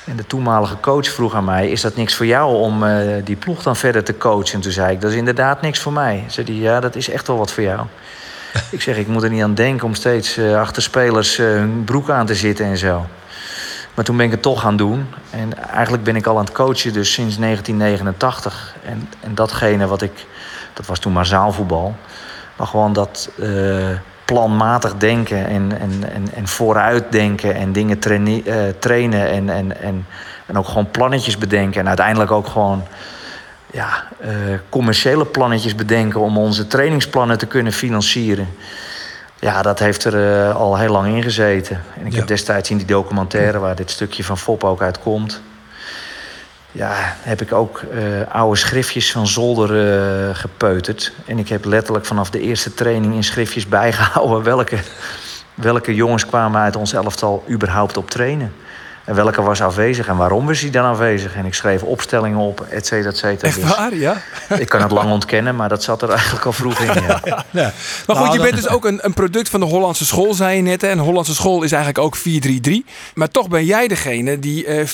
En 0.05 0.15
de 0.15 0.27
toenmalige 0.27 0.79
coach 0.79 1.07
vroeg 1.07 1.33
aan 1.35 1.43
mij: 1.45 1.69
Is 1.69 1.81
dat 1.81 1.95
niks 1.95 2.15
voor 2.15 2.25
jou 2.25 2.55
om 2.55 2.83
eh, 2.83 2.97
die 3.23 3.35
ploeg 3.35 3.63
dan 3.63 3.75
verder 3.75 4.03
te 4.03 4.17
coachen? 4.17 4.53
En 4.53 4.61
toen 4.61 4.71
zei 4.71 4.91
ik: 4.93 5.01
Dat 5.01 5.11
is 5.11 5.17
inderdaad 5.17 5.61
niks 5.61 5.79
voor 5.79 5.93
mij. 5.93 6.23
Zei 6.27 6.45
hij: 6.45 6.55
Ja, 6.55 6.79
dat 6.79 6.95
is 6.95 7.09
echt 7.09 7.27
wel 7.27 7.37
wat 7.37 7.51
voor 7.51 7.63
jou. 7.63 7.79
ik 8.71 8.81
zeg: 8.81 8.97
Ik 8.97 9.07
moet 9.07 9.23
er 9.23 9.29
niet 9.29 9.43
aan 9.43 9.55
denken 9.55 9.85
om 9.85 9.93
steeds 9.93 10.37
eh, 10.37 10.59
achter 10.59 10.81
spelers 10.81 11.37
eh, 11.37 11.45
hun 11.45 11.83
broek 11.83 12.09
aan 12.09 12.25
te 12.25 12.35
zitten 12.35 12.65
en 12.65 12.77
zo. 12.77 13.05
Maar 13.99 14.07
toen 14.07 14.17
ben 14.17 14.25
ik 14.25 14.31
het 14.31 14.41
toch 14.41 14.61
gaan 14.61 14.77
doen. 14.77 15.07
En 15.29 15.69
eigenlijk 15.71 16.03
ben 16.03 16.15
ik 16.15 16.25
al 16.25 16.37
aan 16.37 16.43
het 16.43 16.53
coachen 16.53 16.93
dus 16.93 17.13
sinds 17.13 17.37
1989. 17.37 18.75
En, 18.85 19.09
en 19.19 19.35
datgene 19.35 19.87
wat 19.87 20.01
ik... 20.01 20.25
Dat 20.73 20.85
was 20.85 20.99
toen 20.99 21.13
maar 21.13 21.25
zaalvoetbal. 21.25 21.95
Maar 22.55 22.67
gewoon 22.67 22.93
dat 22.93 23.29
eh, 23.39 23.49
planmatig 24.25 24.95
denken 24.95 25.47
en, 25.47 25.79
en, 25.79 26.11
en, 26.13 26.33
en 26.33 26.47
vooruitdenken... 26.47 27.55
en 27.55 27.71
dingen 27.71 27.99
traine- 27.99 28.43
eh, 28.43 28.57
trainen 28.79 29.29
en, 29.29 29.49
en, 29.49 29.81
en, 29.81 30.05
en 30.45 30.57
ook 30.57 30.67
gewoon 30.67 30.91
plannetjes 30.91 31.37
bedenken. 31.37 31.81
En 31.81 31.87
uiteindelijk 31.87 32.31
ook 32.31 32.47
gewoon 32.47 32.83
ja, 33.71 34.03
eh, 34.19 34.31
commerciële 34.69 35.25
plannetjes 35.25 35.75
bedenken... 35.75 36.19
om 36.19 36.37
onze 36.37 36.67
trainingsplannen 36.67 37.37
te 37.37 37.45
kunnen 37.45 37.73
financieren. 37.73 38.47
Ja, 39.39 39.61
dat 39.61 39.79
heeft 39.79 40.03
er 40.03 40.47
eh, 40.47 40.55
al 40.55 40.77
heel 40.77 40.91
lang 40.91 41.15
in 41.15 41.23
gezeten. 41.23 41.81
En 41.99 42.05
ik 42.05 42.11
Ja. 42.11 42.17
heb 42.17 42.27
destijds 42.27 42.69
in 42.69 42.77
die 42.77 42.85
documentaire 42.85 43.59
waar 43.59 43.75
dit 43.75 43.91
stukje 43.91 44.23
van 44.23 44.37
Fop 44.37 44.63
ook 44.63 44.81
uit 44.81 44.99
komt. 44.99 45.41
Ja, 46.71 47.15
heb 47.21 47.41
ik 47.41 47.53
ook 47.53 47.81
eh, 47.93 48.01
oude 48.35 48.57
schriftjes 48.57 49.11
van 49.11 49.27
zolder 49.27 49.69
gepeuterd. 50.35 51.11
En 51.25 51.39
ik 51.39 51.49
heb 51.49 51.65
letterlijk 51.65 52.05
vanaf 52.05 52.29
de 52.29 52.41
eerste 52.41 52.73
training 52.73 53.13
in 53.13 53.23
schriftjes 53.23 53.67
bijgehouden 53.79 54.43
welke, 54.43 54.77
welke 55.53 55.95
jongens 55.95 56.25
kwamen 56.25 56.61
uit 56.61 56.75
ons 56.75 56.93
elftal 56.93 57.43
überhaupt 57.49 57.97
op 57.97 58.09
trainen. 58.09 58.53
En 59.09 59.15
welke 59.15 59.41
was 59.41 59.61
afwezig 59.61 60.07
en 60.07 60.17
waarom 60.17 60.45
was 60.45 60.61
hij 60.61 60.69
dan 60.69 60.85
afwezig. 60.85 61.35
En 61.35 61.45
ik 61.45 61.53
schreef 61.53 61.83
opstellingen 61.83 62.39
op, 62.39 62.65
et 62.69 62.85
cetera, 62.85 63.09
et 63.09 63.17
cetera. 63.17 63.47
Echt 63.47 63.61
Dus 63.61 63.75
waar, 63.75 63.95
ja? 63.95 64.21
ik 64.57 64.69
kan 64.69 64.81
het 64.81 64.91
lang 64.91 65.11
ontkennen, 65.11 65.55
maar 65.55 65.69
dat 65.69 65.83
zat 65.83 66.01
er 66.01 66.09
eigenlijk 66.09 66.45
al 66.45 66.51
vroeg 66.51 66.79
in. 66.79 67.01
Ja. 67.03 67.19
Ja. 67.51 67.73
Maar 68.07 68.15
goed, 68.15 68.25
Nou, 68.25 68.33
je 68.33 68.41
bent 68.41 68.55
dus 68.55 68.67
ook 68.67 68.85
een, 68.85 68.99
een 69.01 69.13
product 69.13 69.49
van 69.49 69.59
de 69.59 69.65
Hollandse 69.65 70.05
school, 70.05 70.33
zei 70.33 70.55
je 70.55 70.61
net. 70.61 70.81
Hè? 70.81 70.87
En 70.87 70.97
de 70.97 71.03
Hollandse 71.03 71.35
school 71.35 71.63
is 71.63 71.71
eigenlijk 71.71 72.05
ook 72.05 72.17
4-3-3. 72.17 72.21
Maar 73.13 73.29
toch 73.29 73.47
ben 73.47 73.65
jij 73.65 73.87
degene 73.87 74.39
die 74.39 74.65
eh 74.65 74.87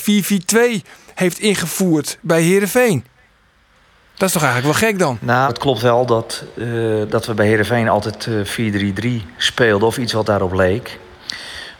4-4-2 0.80 0.82
heeft 1.14 1.38
ingevoerd 1.38 2.18
bij 2.20 2.42
Heerenveen. 2.42 3.04
Dat 4.16 4.28
is 4.28 4.32
toch 4.34 4.42
eigenlijk 4.42 4.80
wel 4.80 4.88
gek 4.88 4.98
dan? 4.98 5.18
Nou, 5.20 5.48
het 5.48 5.58
klopt 5.58 5.82
wel 5.82 6.06
dat, 6.06 6.44
eh, 6.58 6.66
dat 7.08 7.26
we 7.26 7.34
bij 7.34 7.46
Heerenveen 7.46 7.88
altijd 7.88 8.26
eh 8.26 8.44
4-3-3 8.44 9.24
speelden 9.36 9.88
of 9.88 9.98
iets 9.98 10.12
wat 10.12 10.26
daarop 10.26 10.52
leek. 10.52 10.98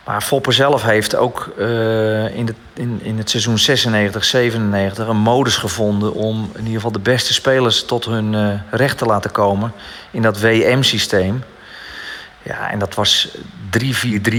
Maar 0.06 0.22
Foppe 0.22 0.52
zelf 0.52 0.82
heeft 0.82 1.16
ook 1.16 1.52
eh, 1.58 2.36
in, 2.36 2.56
in, 2.74 3.00
in 3.02 3.18
het 3.18 3.30
seizoen 3.30 3.58
96, 3.58 4.24
97 4.24 5.08
een 5.08 5.16
modus 5.16 5.56
gevonden 5.56 6.12
om 6.12 6.50
in 6.52 6.58
ieder 6.58 6.74
geval 6.74 6.92
de 6.92 6.98
beste 6.98 7.32
spelers 7.32 7.84
tot 7.84 8.04
hun 8.04 8.34
eh, 8.34 8.48
recht 8.70 8.98
te 8.98 9.04
laten 9.04 9.30
komen 9.30 9.72
in 10.10 10.22
dat 10.22 10.40
WM-systeem. 10.40 11.44
Ja, 12.42 12.70
en 12.70 12.78
dat 12.78 12.94
was 12.94 13.28
3-4-3 13.78 14.36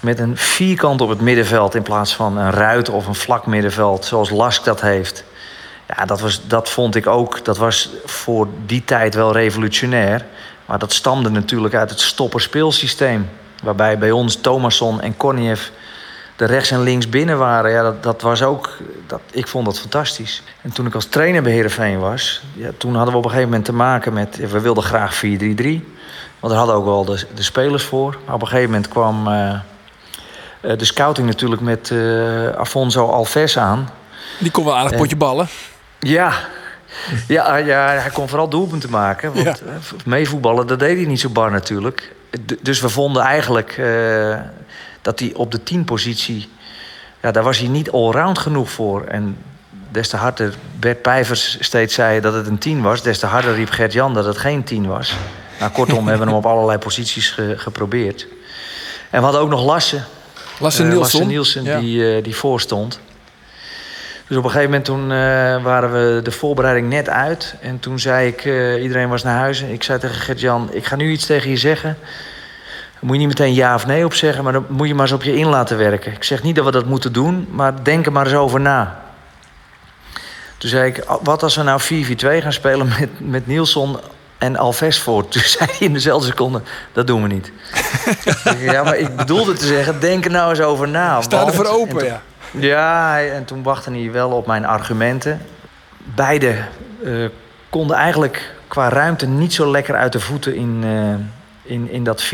met 0.00 0.18
een 0.18 0.36
vierkant 0.36 1.00
op 1.00 1.08
het 1.08 1.20
middenveld 1.20 1.74
in 1.74 1.82
plaats 1.82 2.14
van 2.14 2.36
een 2.36 2.50
ruit 2.50 2.88
of 2.88 3.06
een 3.06 3.14
vlak 3.14 3.46
middenveld 3.46 4.04
zoals 4.04 4.30
Lask 4.30 4.64
dat 4.64 4.80
heeft. 4.80 5.24
Ja, 5.88 6.04
dat, 6.04 6.20
was, 6.20 6.46
dat 6.46 6.70
vond 6.70 6.94
ik 6.94 7.06
ook. 7.06 7.44
Dat 7.44 7.56
was 7.56 7.90
voor 8.04 8.48
die 8.66 8.84
tijd 8.84 9.14
wel 9.14 9.32
revolutionair. 9.32 10.24
Maar 10.66 10.78
dat 10.78 10.92
stamde 10.92 11.30
natuurlijk 11.30 11.74
uit 11.74 11.90
het 11.90 12.00
stopperspeelsysteem. 12.00 13.28
Waarbij 13.62 13.98
bij 13.98 14.10
ons 14.10 14.36
Thomasson 14.36 15.00
en 15.00 15.16
Korniev 15.16 15.68
er 16.36 16.46
rechts 16.46 16.70
en 16.70 16.82
links 16.82 17.08
binnen 17.08 17.38
waren. 17.38 17.70
Ja, 17.70 17.82
dat, 17.82 18.02
dat 18.02 18.22
was 18.22 18.42
ook. 18.42 18.70
Dat, 19.06 19.20
ik 19.30 19.46
vond 19.46 19.64
dat 19.64 19.80
fantastisch. 19.80 20.42
En 20.62 20.72
toen 20.72 20.86
ik 20.86 20.94
als 20.94 21.06
trainer 21.06 21.42
bij 21.42 21.52
Heerenveen 21.52 21.98
was, 21.98 22.42
ja, 22.54 22.70
toen 22.78 22.94
hadden 22.94 23.12
we 23.12 23.18
op 23.18 23.24
een 23.24 23.30
gegeven 23.30 23.50
moment 23.50 23.66
te 23.66 23.72
maken 23.74 24.12
met. 24.12 24.50
We 24.50 24.60
wilden 24.60 24.82
graag 24.82 25.22
4-3-3. 25.24 25.28
Want 26.40 26.52
daar 26.52 26.56
hadden 26.56 26.74
ook 26.74 26.84
wel 26.84 27.04
de, 27.04 27.26
de 27.34 27.42
spelers 27.42 27.84
voor. 27.84 28.16
Maar 28.24 28.34
op 28.34 28.40
een 28.40 28.46
gegeven 28.48 28.70
moment 28.70 28.88
kwam 28.88 29.28
eh, 29.28 29.50
eh, 30.60 30.78
de 30.78 30.84
scouting 30.84 31.26
natuurlijk 31.26 31.60
met 31.62 31.90
eh 31.90 32.48
Afonso 32.48 33.06
Alves 33.10 33.58
aan. 33.58 33.88
Die 34.38 34.50
kon 34.50 34.64
wel 34.64 34.76
aardig 34.76 34.92
En- 34.92 34.98
potje 34.98 35.16
ballen. 35.16 35.48
Ja. 36.00 36.32
Ja, 37.28 37.56
ja, 37.56 37.86
hij 37.88 38.10
kon 38.12 38.28
vooral 38.28 38.48
doelpunten 38.48 38.90
maken. 38.90 39.32
Want 39.34 39.46
Ja. 39.46 39.54
meevoetballen, 40.04 40.66
dat 40.66 40.78
deed 40.78 40.96
hij 40.96 41.06
niet 41.06 41.20
zo 41.20 41.28
bar 41.28 41.50
natuurlijk. 41.50 42.12
Dus 42.62 42.80
we 42.80 42.88
vonden 42.88 43.22
eigenlijk 43.22 43.70
eh, 43.78 44.40
dat 45.02 45.18
hij 45.18 45.32
op 45.34 45.50
de 45.50 45.62
teampositie... 45.62 46.48
Ja, 47.22 47.30
daar 47.30 47.42
was 47.42 47.58
hij 47.58 47.68
niet 47.68 47.90
allround 47.90 48.38
genoeg 48.38 48.70
voor. 48.70 49.04
En 49.04 49.36
des 49.90 50.08
te 50.08 50.16
harder 50.16 50.54
Bert 50.78 51.02
Pijvers 51.02 51.56
steeds 51.60 51.94
zei 51.94 52.20
dat 52.20 52.34
het 52.34 52.46
een 52.46 52.58
10 52.58 52.82
was... 52.82 53.02
des 53.02 53.18
te 53.18 53.26
harder 53.26 53.54
riep 53.54 53.70
Gert-Jan 53.70 54.14
dat 54.14 54.24
het 54.24 54.38
geen 54.38 54.64
10 54.64 54.86
was. 54.86 55.14
Nou, 55.60 55.72
kortom, 55.72 56.02
we 56.04 56.10
hebben 56.10 56.28
hem 56.28 56.36
op 56.36 56.46
allerlei 56.46 56.78
posities 56.78 57.30
ge- 57.30 57.54
geprobeerd. 57.56 58.26
En 59.10 59.18
we 59.18 59.24
hadden 59.24 59.40
ook 59.40 59.48
nog 59.50 59.64
Lasse. 59.64 60.00
Lasse 60.58 60.82
Eh, 60.82 60.88
Nielsen. 60.88 61.00
Lasse 61.18 61.24
Nielsen, 61.24 61.64
Ja. 61.64 61.78
die, 61.80 62.16
eh, 62.16 62.24
die 62.24 62.36
voor 62.36 62.60
stond. 62.60 63.00
Dus 64.28 64.36
op 64.36 64.44
een 64.44 64.50
gegeven 64.50 64.70
moment 64.70 64.84
toen 64.84 65.02
eh, 65.02 65.62
waren 65.62 65.92
we 65.92 66.22
de 66.22 66.30
voorbereiding 66.30 66.88
net 66.88 67.08
uit. 67.08 67.54
En 67.60 67.80
toen 67.80 67.98
zei 67.98 68.28
ik, 68.28 68.44
eh, 68.44 68.82
iedereen 68.82 69.08
was 69.08 69.22
naar 69.22 69.38
huis. 69.38 69.62
En 69.62 69.72
ik 69.72 69.82
zei 69.82 69.98
tegen 69.98 70.16
Gert-Jan, 70.16 70.68
ik 70.72 70.86
ga 70.86 70.96
nu 70.96 71.10
iets 71.10 71.26
tegen 71.26 71.50
je 71.50 71.56
zeggen. 71.56 71.98
Daar 72.92 73.00
moet 73.00 73.12
je 73.12 73.26
niet 73.26 73.38
meteen 73.38 73.54
ja 73.54 73.74
of 73.74 73.86
nee 73.86 74.04
op 74.04 74.14
zeggen, 74.14 74.44
maar 74.44 74.52
dan 74.52 74.66
moet 74.68 74.88
je 74.88 74.94
maar 74.94 75.04
eens 75.04 75.14
op 75.14 75.22
je 75.22 75.36
in 75.36 75.46
laten 75.46 75.78
werken. 75.78 76.12
Ik 76.12 76.24
zeg 76.24 76.42
niet 76.42 76.56
dat 76.56 76.64
we 76.64 76.70
dat 76.70 76.86
moeten 76.86 77.12
doen, 77.12 77.48
maar 77.50 77.84
denk 77.84 78.06
er 78.06 78.12
maar 78.12 78.26
eens 78.26 78.34
over 78.34 78.60
na. 78.60 79.02
Toen 80.58 80.70
zei 80.70 80.90
ik, 80.90 81.04
"Oh, 81.06 81.24
wat 81.24 81.42
als 81.42 81.56
we 81.56 81.62
nou 81.62 81.80
4-4-2 81.80 82.42
gaan 82.42 82.52
spelen 82.52 82.88
met, 82.98 83.08
met 83.30 83.46
Nielsen 83.46 83.96
en 84.38 84.56
Alves 84.56 85.00
voor? 85.00 85.28
Toen 85.28 85.42
zei 85.42 85.70
hij 85.70 85.86
in 85.86 85.92
dezelfde 85.92 86.26
seconde, 86.26 86.60
dat 86.92 87.06
doen 87.06 87.22
we 87.22 87.28
niet. 87.28 87.52
Ja, 88.58 88.82
maar 88.82 88.96
ik 88.96 89.16
bedoelde 89.16 89.52
te 89.52 89.66
zeggen, 89.66 90.00
denk 90.00 90.24
er 90.24 90.30
nou 90.30 90.50
eens 90.50 90.60
over 90.60 90.88
na. 90.88 91.20
Sta 91.20 91.46
er 91.46 91.54
voor 91.54 91.64
en 91.64 91.70
open, 91.70 92.04
ja. 92.04 92.22
Ja, 92.58 93.20
en 93.20 93.44
toen 93.44 93.62
wachtte 93.62 93.90
hij 93.90 94.12
wel 94.12 94.30
op 94.30 94.46
mijn 94.46 94.66
argumenten. 94.66 95.40
Beide 96.14 96.56
eh, 97.04 97.12
konden 97.70 97.96
eigenlijk 97.96 98.54
qua 98.68 98.88
ruimte 98.88 99.26
niet 99.26 99.54
zo 99.54 99.70
lekker 99.70 99.96
uit 99.96 100.12
de 100.12 100.20
voeten 100.20 100.54
in, 100.54 100.80
eh, 100.84 101.72
in, 101.72 101.90
in 101.90 102.04
dat 102.04 102.22
4-3-3. 102.22 102.28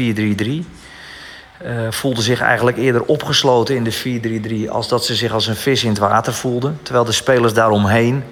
Eh 1.59 1.71
voelden 1.91 2.23
zich 2.23 2.41
eigenlijk 2.41 2.77
eerder 2.77 3.03
opgesloten 3.03 3.77
in 3.77 3.85
de 3.85 4.67
4-3-3... 4.67 4.71
als 4.71 4.89
dat 4.89 5.05
ze 5.05 5.15
zich 5.15 5.33
als 5.33 5.47
een 5.47 5.57
vis 5.57 5.83
in 5.83 5.89
het 5.89 5.99
water 5.99 6.33
voelden. 6.33 6.79
Terwijl 6.83 7.05
de 7.05 7.13
spelers 7.13 7.53
daaromheen, 7.53 8.25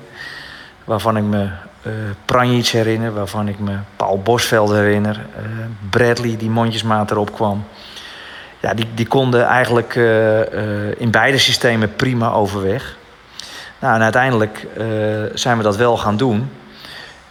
waarvan 0.85 1.17
ik 1.17 1.25
me 1.25 1.49
Pranjic 2.25 2.67
herinner... 2.67 3.13
waarvan 3.13 3.49
ik 3.49 3.59
me 3.59 3.77
Paul 3.97 4.23
Bosveld 4.23 4.71
herinner... 4.71 5.21
Bradley, 5.91 6.37
die 6.37 6.51
mondjesmaat 6.51 7.11
erop 7.11 7.35
kwam... 7.35 7.65
Ja, 8.61 8.75
die, 8.75 8.87
die 8.95 9.07
konden 9.07 9.47
eigenlijk 9.47 9.97
eh, 9.97 10.41
eh, 10.41 10.95
in 10.97 11.11
beide 11.11 11.39
systemen 11.39 11.95
prima 11.95 12.33
overweg. 12.33 12.97
Nou, 13.79 13.95
en 13.95 14.03
uiteindelijk 14.03 14.67
eh, 14.77 14.87
zijn 15.35 15.57
we 15.57 15.63
dat 15.63 15.77
wel 15.77 15.97
gaan 15.97 16.17
doen. 16.17 16.51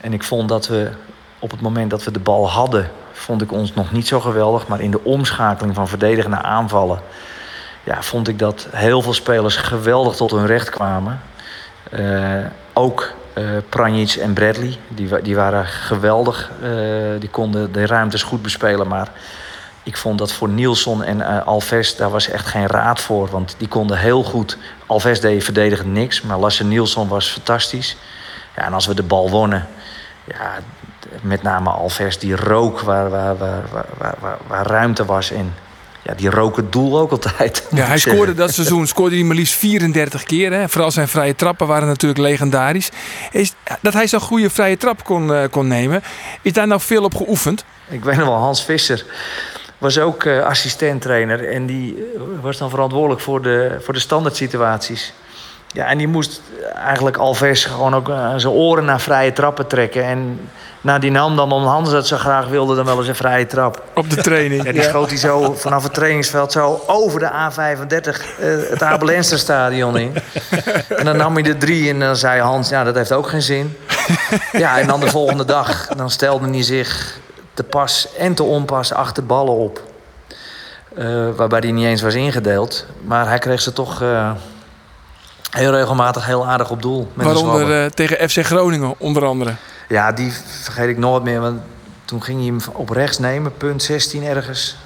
En 0.01 0.13
ik 0.13 0.23
vond 0.23 0.49
dat 0.49 0.67
we 0.67 0.89
op 1.39 1.51
het 1.51 1.61
moment 1.61 1.89
dat 1.89 2.03
we 2.03 2.11
de 2.11 2.19
bal 2.19 2.49
hadden, 2.49 2.91
vond 3.11 3.41
ik 3.41 3.51
ons 3.51 3.73
nog 3.73 3.91
niet 3.91 4.07
zo 4.07 4.19
geweldig. 4.19 4.67
Maar 4.67 4.81
in 4.81 4.91
de 4.91 5.03
omschakeling 5.03 5.75
van 5.75 5.87
verdedigen 5.87 6.29
naar 6.29 6.41
aanvallen, 6.41 6.99
ja, 7.83 8.01
vond 8.01 8.27
ik 8.27 8.39
dat 8.39 8.67
heel 8.71 9.01
veel 9.01 9.13
spelers 9.13 9.55
geweldig 9.55 10.15
tot 10.15 10.31
hun 10.31 10.45
recht 10.45 10.69
kwamen. 10.69 11.21
Ook 12.73 13.13
uh, 13.37 13.43
Pranjic 13.69 14.11
en 14.11 14.33
Bradley, 14.33 14.77
die, 14.87 15.21
die 15.21 15.35
waren 15.35 15.65
geweldig. 15.65 16.51
Die 17.19 17.29
konden 17.29 17.71
de 17.71 17.85
ruimtes 17.85 18.23
goed 18.23 18.41
bespelen. 18.41 18.87
Maar 18.87 19.11
ik 19.83 19.97
vond 19.97 20.17
dat 20.17 20.31
voor 20.31 20.49
Nielsen 20.49 21.03
en 21.03 21.17
uh, 21.17 21.47
Alves, 21.47 21.95
daar 21.95 22.09
was 22.09 22.29
echt 22.29 22.45
geen 22.45 22.67
raad 22.67 23.01
voor. 23.01 23.29
Want 23.29 23.55
die 23.57 23.67
konden 23.67 23.97
heel 23.97 24.23
goed. 24.23 24.57
Alves 24.85 25.21
deed 25.21 25.43
verdedigend 25.43 25.93
niks, 25.93 26.21
maar 26.21 26.37
Lasse 26.37 26.63
Nielsen 26.63 27.07
was 27.07 27.29
fantastisch. 27.29 27.97
Ja, 28.55 28.65
en 28.65 28.73
als 28.73 28.85
we 28.85 28.93
de 28.93 29.03
bal 29.03 29.29
wonnen, 29.29 29.67
ja, 30.27 30.59
met 31.21 31.43
name 31.43 31.69
Alves, 31.69 32.19
die 32.19 32.35
rook 32.35 32.79
waar, 32.79 33.09
waar, 33.09 33.37
waar, 33.37 33.63
waar, 33.71 34.15
waar, 34.19 34.37
waar 34.47 34.67
ruimte 34.67 35.05
was. 35.05 35.31
En 35.31 35.53
ja, 36.01 36.13
die 36.13 36.29
rook 36.29 36.55
het 36.55 36.71
doel 36.71 36.99
ook 36.99 37.11
altijd. 37.11 37.67
Ja, 37.71 37.85
hij 37.85 37.97
scoorde 37.97 38.33
dat 38.33 38.53
seizoen 38.53 38.87
scoorde 38.87 39.15
hij 39.15 39.23
maar 39.23 39.35
liefst 39.35 39.53
34 39.53 40.23
keer. 40.23 40.53
Hè. 40.53 40.69
Vooral 40.69 40.91
zijn 40.91 41.07
vrije 41.07 41.35
trappen 41.35 41.67
waren 41.67 41.87
natuurlijk 41.87 42.19
legendarisch. 42.19 42.89
Is, 43.31 43.53
dat 43.81 43.93
hij 43.93 44.07
zo'n 44.07 44.19
goede 44.19 44.49
vrije 44.49 44.77
trap 44.77 45.03
kon, 45.03 45.31
uh, 45.31 45.43
kon 45.51 45.67
nemen, 45.67 46.03
is 46.41 46.53
daar 46.53 46.67
nou 46.67 46.81
veel 46.81 47.03
op 47.03 47.15
geoefend? 47.15 47.65
Ik 47.87 48.03
weet 48.03 48.17
nog 48.17 48.27
wel, 48.27 48.37
Hans 48.37 48.63
Visser 48.63 49.05
was 49.79 49.99
ook 49.99 50.23
uh, 50.23 50.45
assistent-trainer. 50.45 51.49
En 51.49 51.65
die 51.65 52.13
was 52.41 52.57
dan 52.57 52.69
verantwoordelijk 52.69 53.21
voor 53.21 53.41
de, 53.41 53.77
voor 53.81 53.93
de 53.93 53.99
standaard 53.99 54.35
situaties. 54.35 55.13
Ja, 55.73 55.85
en 55.85 55.97
die 55.97 56.07
moest 56.07 56.41
eigenlijk 56.75 57.17
Alves 57.17 57.65
gewoon 57.65 57.95
ook 57.95 58.09
uh, 58.09 58.33
zijn 58.35 58.53
oren 58.53 58.85
naar 58.85 58.99
vrije 58.99 59.33
trappen 59.33 59.67
trekken. 59.67 60.03
En 60.03 60.49
nou, 60.81 60.99
die 60.99 61.11
nam 61.11 61.35
dan 61.35 61.51
om 61.51 61.63
Hans 61.63 61.91
dat 61.91 62.07
ze 62.07 62.17
graag 62.17 62.47
wilde 62.47 62.75
dan 62.75 62.85
wel 62.85 62.97
eens 62.97 63.07
een 63.07 63.15
vrije 63.15 63.45
trap. 63.45 63.83
Op 63.95 64.09
de 64.09 64.15
training. 64.15 64.63
Ja, 64.69 64.71
die 64.71 64.83
schoot 64.83 65.09
hij 65.09 65.17
zo 65.17 65.53
vanaf 65.53 65.83
het 65.83 65.93
trainingsveld 65.93 66.51
zo 66.51 66.83
over 66.87 67.19
de 67.19 67.29
A35 67.29 68.39
uh, 68.39 68.69
het 68.69 68.83
Abelenster 68.83 69.39
stadion 69.39 69.97
in. 69.97 70.15
En 70.87 71.05
dan 71.05 71.17
nam 71.17 71.33
hij 71.33 71.43
de 71.43 71.57
drie 71.57 71.89
en 71.89 71.99
dan 71.99 72.15
zei 72.15 72.41
Hans, 72.41 72.69
ja, 72.69 72.83
dat 72.83 72.95
heeft 72.95 73.11
ook 73.11 73.29
geen 73.29 73.41
zin. 73.41 73.77
Ja, 74.51 74.79
en 74.79 74.87
dan 74.87 74.99
de 74.99 75.09
volgende 75.09 75.45
dag, 75.45 75.87
dan 75.87 76.09
stelde 76.09 76.49
hij 76.49 76.63
zich 76.63 77.19
te 77.59 77.65
pas 77.65 78.07
en 78.17 78.33
te 78.33 78.43
onpas 78.43 78.93
achter 78.93 79.25
ballen 79.25 79.53
op. 79.53 79.81
Uh, 80.97 81.29
waarbij 81.35 81.59
hij 81.59 81.71
niet 81.71 81.85
eens 81.85 82.01
was 82.01 82.13
ingedeeld. 82.13 82.85
Maar 83.05 83.27
hij 83.27 83.39
kreeg 83.39 83.61
ze 83.61 83.73
toch 83.73 84.01
uh, 84.01 84.31
heel 85.49 85.71
regelmatig 85.71 86.25
heel 86.25 86.47
aardig 86.47 86.69
op 86.69 86.81
doel. 86.81 87.11
Met 87.13 87.25
Waaronder 87.25 87.83
uh, 87.83 87.89
tegen 87.89 88.29
FC 88.29 88.45
Groningen, 88.45 88.95
onder 88.97 89.25
andere. 89.25 89.53
Ja, 89.87 90.11
die 90.11 90.33
vergeet 90.61 90.89
ik 90.89 90.97
nooit 90.97 91.23
meer. 91.23 91.41
Want 91.41 91.61
toen 92.05 92.23
ging 92.23 92.39
hij 92.39 92.47
hem 92.47 92.59
op 92.73 92.89
rechts 92.89 93.19
nemen, 93.19 93.57
punt 93.57 93.83
16 93.83 94.23
ergens. 94.23 94.77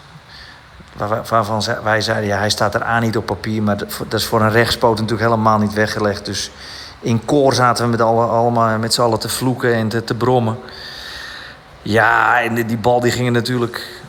Waar, 0.97 1.23
waarvan 1.29 1.63
wij 1.83 2.01
zeiden, 2.01 2.27
ja, 2.27 2.37
hij 2.37 2.49
staat 2.49 2.73
er 2.73 2.83
aan 2.83 3.01
niet 3.01 3.17
op 3.17 3.25
papier. 3.25 3.63
Maar 3.63 3.77
dat 3.77 4.19
is 4.19 4.25
voor 4.25 4.41
een 4.41 4.51
rechtspoot 4.51 4.99
natuurlijk 4.99 5.29
helemaal 5.29 5.57
niet 5.57 5.73
weggelegd. 5.73 6.25
Dus 6.25 6.51
in 7.01 7.25
koor 7.25 7.53
zaten 7.53 7.85
we 7.85 7.91
met, 7.91 8.01
alle, 8.01 8.25
allemaal, 8.25 8.77
met 8.77 8.93
z'n 8.93 9.01
allen 9.01 9.19
te 9.19 9.29
vloeken 9.29 9.73
en 9.73 9.87
te, 9.87 10.03
te 10.03 10.13
brommen. 10.13 10.57
Ja, 11.83 12.41
en 12.41 12.67
die, 12.67 12.77
bal 12.77 12.99
die 12.99 13.11
ging 13.11 13.31
natuurlijk... 13.31 14.01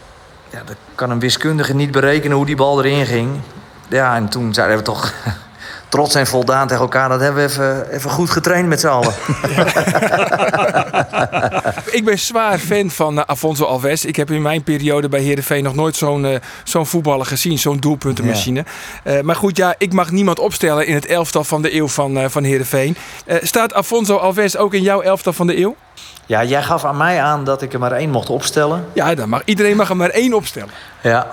Ja, 0.50 0.62
dat 0.66 0.76
kan 0.94 1.10
een 1.10 1.20
wiskundige 1.20 1.74
niet 1.74 1.90
berekenen 1.90 2.36
hoe 2.36 2.46
die 2.46 2.56
bal 2.56 2.84
erin 2.84 3.06
ging. 3.06 3.40
Ja, 3.88 4.16
en 4.16 4.28
toen 4.28 4.54
zeiden 4.54 4.76
we 4.76 4.82
toch 4.82 5.12
trots 5.94 6.14
en 6.14 6.26
voldaan 6.26 6.66
tegen 6.66 6.82
elkaar. 6.82 7.08
Dat 7.08 7.20
hebben 7.20 7.44
we 7.44 7.50
even, 7.50 7.90
even 7.90 8.10
goed 8.10 8.30
getraind 8.30 8.68
met 8.68 8.80
z'n 8.80 8.86
allen. 8.86 9.14
ik 11.98 12.04
ben 12.04 12.18
zwaar 12.18 12.58
fan 12.58 12.90
van 12.90 13.18
uh, 13.18 13.22
Afonso 13.26 13.64
Alves. 13.64 14.04
Ik 14.04 14.16
heb 14.16 14.30
in 14.30 14.42
mijn 14.42 14.62
periode 14.62 15.08
bij 15.08 15.20
Heerenveen 15.20 15.62
nog 15.62 15.74
nooit 15.74 15.96
zo'n 15.96 16.24
uh, 16.24 16.36
zo'n 16.64 16.86
voetballer 16.86 17.26
gezien. 17.26 17.58
Zo'n 17.58 17.78
doelpuntenmachine. 17.78 18.64
Ja. 19.04 19.16
Uh, 19.16 19.22
maar 19.22 19.36
goed, 19.36 19.56
ja, 19.56 19.74
ik 19.78 19.92
mag 19.92 20.10
niemand 20.10 20.38
opstellen 20.38 20.86
in 20.86 20.94
het 20.94 21.06
elftal 21.06 21.44
van 21.44 21.62
de 21.62 21.74
eeuw 21.74 21.88
van, 21.88 22.30
van 22.30 22.44
Heerenveen. 22.44 22.96
staat 23.26 23.74
Afonso 23.74 24.16
Alves 24.16 24.56
ook 24.56 24.74
in 24.74 24.82
jouw 24.82 25.00
elftal 25.00 25.32
van 25.32 25.46
de 25.46 25.58
eeuw? 25.58 25.76
Ja, 26.26 26.44
jij 26.44 26.62
gaf 26.62 26.84
aan 26.84 26.96
mij 26.96 27.22
aan 27.22 27.44
dat 27.44 27.62
ik 27.62 27.72
er 27.72 27.78
maar 27.78 27.92
één 27.92 28.10
mocht 28.10 28.30
opstellen. 28.30 28.84
Ja, 28.92 29.14
dan 29.14 29.28
mag, 29.28 29.42
iedereen 29.44 29.76
mag 29.76 29.90
er 29.90 29.96
maar 29.96 30.10
één 30.10 30.34
opstellen. 30.34 30.70
Ja, 31.02 31.26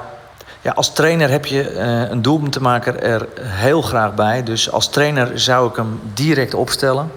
ja, 0.62 0.72
als 0.72 0.94
trainer 0.94 1.30
heb 1.30 1.46
je 1.46 1.74
uh, 1.74 2.10
een 2.10 2.22
doelpuntenmaker 2.22 3.00
er 3.04 3.28
heel 3.42 3.82
graag 3.82 4.14
bij. 4.14 4.44
Dus 4.44 4.72
als 4.72 4.90
trainer 4.90 5.40
zou 5.40 5.70
ik 5.70 5.76
hem 5.76 6.00
direct 6.14 6.54
opstellen. 6.54 7.12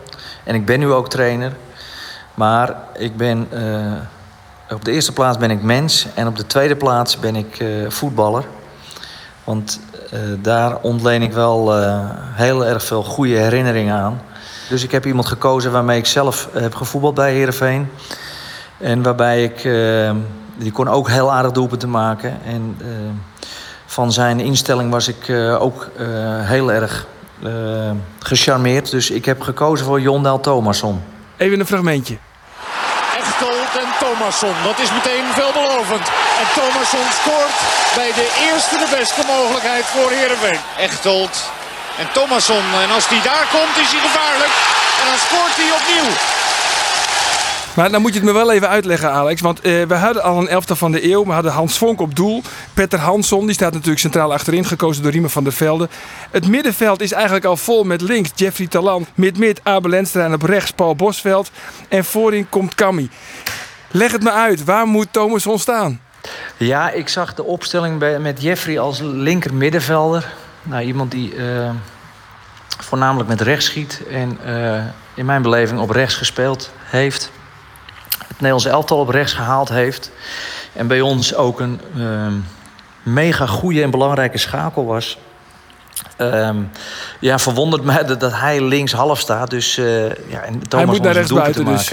En 0.45 0.55
ik 0.55 0.67
ben 0.67 0.79
nu 0.79 0.93
ook 0.93 1.09
trainer. 1.09 1.53
Maar 2.35 2.75
ik 2.97 3.17
ben, 3.17 3.49
uh, 3.53 4.75
op 4.75 4.85
de 4.85 4.93
eerste 4.93 5.13
plaats 5.13 5.39
ben 5.39 5.51
ik 5.51 5.63
mens. 5.63 6.07
En 6.15 6.27
op 6.27 6.37
de 6.37 6.47
tweede 6.47 6.77
plaats 6.77 7.19
ben 7.19 7.37
ik 7.37 7.61
uh, 7.61 7.91
voetballer. 7.91 8.45
Want 9.45 9.81
daar 10.39 10.77
ontleen 10.81 11.23
ik 11.23 11.33
wel 11.33 11.73
heel 12.33 12.67
erg 12.67 12.85
veel 12.85 13.03
goede 13.03 13.37
herinneringen 13.37 13.95
aan. 13.95 14.21
Dus 14.69 14.83
ik 14.83 14.91
heb 14.91 15.07
iemand 15.07 15.27
gekozen 15.27 15.73
waarmee 15.73 15.99
ik 15.99 16.07
zelf 16.07 16.49
heb 16.53 16.75
gevoetbald 16.75 17.15
bij 17.15 17.33
Heerenveen. 17.33 17.91
En 18.79 19.03
waarbij 19.03 19.45
ik... 19.45 19.69
die 20.57 20.73
kon 20.73 20.89
ook 20.89 21.09
heel 21.09 21.33
aardig 21.33 21.53
doelpunten 21.53 21.91
maken. 21.91 22.39
En 22.45 22.77
van 23.95 24.13
zijn 24.13 24.41
instelling 24.41 24.91
was 24.91 25.09
ik 25.09 25.29
uh, 25.29 25.63
ook 25.63 25.89
uh, 25.99 26.07
heel 26.55 26.73
erg 26.73 27.07
uh, 27.43 27.91
gecharmeerd. 28.19 28.91
Dus 28.91 29.11
ik 29.11 29.25
heb 29.25 29.41
gekozen 29.41 29.87
voor 29.87 30.01
Jondel 30.01 30.41
Thomasson. 30.41 31.03
Even 31.37 31.61
een 31.61 31.67
fragmentje. 31.67 32.17
Echtold 33.21 33.71
en 33.83 33.91
Thomasson, 34.03 34.55
dat 34.65 34.79
is 34.85 34.91
meteen 34.99 35.27
veelbelovend. 35.39 36.07
En 36.41 36.49
Thomasson 36.59 37.07
scoort 37.21 37.57
bij 38.01 38.13
de 38.21 38.29
eerste 38.49 38.77
de 38.85 38.97
beste 38.99 39.23
mogelijkheid 39.35 39.85
voor 39.85 40.11
Heerenveen. 40.11 40.61
Echtold 40.79 41.35
en 42.01 42.07
Thomasson. 42.13 42.65
En 42.85 42.91
als 42.95 43.09
hij 43.09 43.23
daar 43.31 43.47
komt 43.57 43.77
is 43.85 43.91
hij 43.95 44.03
gevaarlijk. 44.09 44.55
En 45.01 45.05
dan 45.11 45.21
scoort 45.27 45.55
hij 45.61 45.71
opnieuw. 45.79 46.13
Maar 47.75 47.91
dan 47.91 48.01
moet 48.01 48.13
je 48.13 48.19
het 48.19 48.29
me 48.29 48.33
wel 48.33 48.53
even 48.53 48.69
uitleggen, 48.69 49.11
Alex. 49.11 49.41
Want 49.41 49.67
uh, 49.67 49.83
we 49.87 49.95
hadden 49.95 50.23
al 50.23 50.39
een 50.39 50.49
elftal 50.49 50.77
van 50.77 50.93
de 50.93 51.11
eeuw. 51.13 51.25
We 51.25 51.33
hadden 51.33 51.53
Hans 51.53 51.79
Vonk 51.79 52.01
op 52.01 52.17
doel. 52.17 52.43
Petter 52.75 52.99
Hansson, 52.99 53.47
die 53.47 53.55
staat 53.55 53.73
natuurlijk 53.73 54.01
centraal 54.01 54.33
achterin, 54.33 54.65
gekozen 54.65 55.03
door 55.03 55.13
Riemen 55.13 55.31
van 55.31 55.45
der 55.45 55.53
Velde. 55.53 55.89
Het 56.31 56.49
middenveld 56.49 57.01
is 57.01 57.13
eigenlijk 57.13 57.45
al 57.45 57.57
vol 57.57 57.85
met 57.85 58.01
links 58.01 58.31
Jeffrey 58.35 58.67
Talan. 58.67 59.07
Mid-mid 59.15 59.61
Abel 59.63 59.91
Lenstra 59.91 60.25
en 60.25 60.33
op 60.33 60.43
rechts 60.43 60.71
Paul 60.71 60.97
Bosveld. 60.97 61.51
En 61.89 62.05
voorin 62.05 62.49
komt 62.49 62.75
Cammy. 62.75 63.09
Leg 63.91 64.13
het 64.13 64.23
me 64.23 64.31
uit, 64.31 64.65
waar 64.65 64.87
moet 64.87 65.09
Thomas 65.11 65.47
staan? 65.55 66.01
Ja, 66.57 66.91
ik 66.91 67.09
zag 67.09 67.35
de 67.35 67.45
opstelling 67.45 67.99
bij, 67.99 68.19
met 68.19 68.43
Jeffrey 68.43 68.79
als 68.79 69.01
linker 69.03 69.55
middenvelder. 69.55 70.33
Nou, 70.63 70.83
iemand 70.83 71.11
die 71.11 71.35
uh, 71.35 71.71
voornamelijk 72.79 73.29
met 73.29 73.41
rechts 73.41 73.67
schiet 73.67 74.03
en 74.11 74.39
uh, 74.47 74.83
in 75.15 75.27
mijn 75.27 75.43
beleving 75.43 75.81
op 75.81 75.91
rechts 75.91 76.15
gespeeld 76.15 76.71
heeft 76.85 77.31
het 78.35 78.43
Nederlands 78.43 78.65
elftal 78.65 78.99
op 78.99 79.09
rechts 79.09 79.33
gehaald 79.33 79.69
heeft. 79.69 80.11
En 80.73 80.87
bij 80.87 81.01
ons 81.01 81.35
ook 81.35 81.61
een 81.61 81.81
uh, 81.97 82.27
mega 83.03 83.47
goede 83.47 83.83
en 83.83 83.91
belangrijke 83.91 84.39
schakel 84.39 84.85
was. 84.85 85.19
Um, 86.19 86.71
ja, 87.21 87.39
verwondert 87.39 87.85
mij 87.85 88.05
dat, 88.05 88.21
dat 88.21 88.33
hij 88.33 88.61
links 88.61 88.93
half 88.93 89.21
staat. 89.21 89.51
Dus 89.51 89.79
uh, 89.79 90.09
ja, 90.09 90.41
en 90.43 90.69
Thomas 90.69 90.69
hij 90.71 90.85
moet 90.85 91.03
naar 91.03 91.13
rechts 91.13 91.33
buiten 91.33 91.65
dus. 91.65 91.91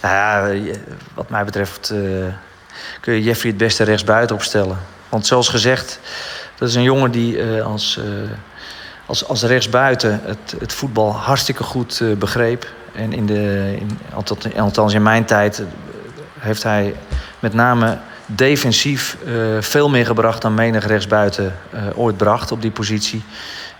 Nou 0.00 0.14
ja, 0.54 0.72
wat 1.14 1.28
mij 1.28 1.44
betreft 1.44 1.90
uh, 1.94 2.24
kun 3.00 3.14
je 3.14 3.22
Jeffrey 3.22 3.50
het 3.50 3.60
beste 3.60 3.84
rechts 3.84 4.04
buiten 4.04 4.36
opstellen. 4.36 4.78
Want 5.08 5.26
zoals 5.26 5.48
gezegd, 5.48 6.00
dat 6.58 6.68
is 6.68 6.74
een 6.74 6.82
jongen 6.82 7.10
die 7.10 7.36
uh, 7.36 7.64
als, 7.66 8.00
als, 9.06 9.28
als 9.28 9.42
rechtsbuiten 9.42 10.20
het, 10.24 10.54
het 10.58 10.72
voetbal 10.72 11.12
hartstikke 11.12 11.62
goed 11.62 12.02
begreep. 12.18 12.66
En 12.94 13.12
in 13.12 13.26
de, 13.26 13.76
in, 13.78 13.98
althans 14.56 14.94
in 14.94 15.02
mijn 15.02 15.24
tijd 15.24 15.62
heeft 16.38 16.62
hij 16.62 16.94
met 17.38 17.54
name 17.54 17.98
defensief 18.26 19.16
uh, 19.24 19.60
veel 19.60 19.88
meer 19.88 20.06
gebracht 20.06 20.42
dan 20.42 20.54
menig 20.54 20.86
rechtsbuiten 20.86 21.56
uh, 21.74 21.80
ooit 21.94 22.16
bracht 22.16 22.52
op 22.52 22.62
die 22.62 22.70
positie. 22.70 23.24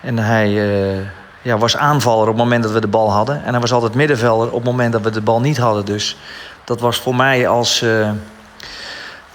En 0.00 0.18
hij 0.18 0.50
uh, 0.50 1.06
ja, 1.42 1.58
was 1.58 1.76
aanvaller 1.76 2.20
op 2.20 2.26
het 2.26 2.36
moment 2.36 2.62
dat 2.62 2.72
we 2.72 2.80
de 2.80 2.86
bal 2.86 3.12
hadden. 3.12 3.44
En 3.44 3.50
hij 3.50 3.60
was 3.60 3.72
altijd 3.72 3.94
middenvelder 3.94 4.46
op 4.46 4.54
het 4.54 4.64
moment 4.64 4.92
dat 4.92 5.02
we 5.02 5.10
de 5.10 5.20
bal 5.20 5.40
niet 5.40 5.58
hadden. 5.58 5.84
Dus 5.84 6.16
dat 6.64 6.80
was 6.80 6.96
voor 7.00 7.14
mij 7.14 7.48
als, 7.48 7.84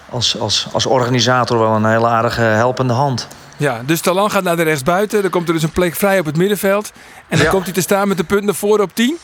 als, 0.09 0.39
als, 0.39 0.67
als 0.71 0.85
organisator 0.85 1.59
wel 1.59 1.75
een 1.75 1.85
hele 1.85 2.07
aardige 2.07 2.41
helpende 2.41 2.93
hand. 2.93 3.27
Ja, 3.57 3.81
dus 3.85 4.01
Talan 4.01 4.31
gaat 4.31 4.43
naar 4.43 4.55
de 4.55 4.63
rechtsbuiten. 4.63 5.21
Dan 5.21 5.31
komt 5.31 5.47
er 5.47 5.53
dus 5.53 5.63
een 5.63 5.71
plek 5.71 5.95
vrij 5.95 6.19
op 6.19 6.25
het 6.25 6.37
middenveld. 6.37 6.91
En 7.27 7.37
dan 7.37 7.45
ja. 7.45 7.51
komt 7.51 7.63
hij 7.63 7.73
te 7.73 7.81
staan 7.81 8.07
met 8.07 8.17
de 8.17 8.23
punten 8.23 8.55
voor 8.55 8.79
op 8.79 8.95
10. 8.95 9.17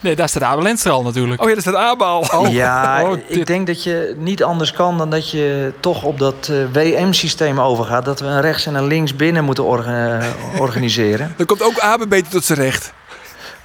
Nee, 0.00 0.16
daar 0.16 0.28
staat 0.28 0.42
Abel 0.42 0.62
Lenstra 0.62 0.90
al 0.90 1.02
natuurlijk. 1.02 1.42
Oh 1.42 1.48
ja, 1.48 1.52
daar 1.52 1.62
staat 1.62 1.74
Abel. 1.74 2.26
Oh. 2.34 2.52
Ja, 2.52 3.02
oh, 3.02 3.18
ik 3.26 3.46
denk 3.46 3.66
dat 3.66 3.82
je 3.82 4.14
niet 4.18 4.42
anders 4.42 4.72
kan 4.72 4.98
dan 4.98 5.10
dat 5.10 5.30
je 5.30 5.72
toch 5.80 6.02
op 6.02 6.18
dat 6.18 6.48
uh, 6.50 6.64
WM-systeem 6.72 7.60
overgaat. 7.60 8.04
Dat 8.04 8.20
we 8.20 8.26
een 8.26 8.40
rechts 8.40 8.66
en 8.66 8.74
een 8.74 8.86
links 8.86 9.16
binnen 9.16 9.44
moeten 9.44 9.64
orga 9.64 10.20
organiseren. 10.58 11.34
Dan 11.36 11.46
komt 11.46 11.62
ook 11.62 11.78
Abe 11.78 12.06
beter 12.06 12.30
tot 12.30 12.44
zijn 12.44 12.58
recht. 12.58 12.92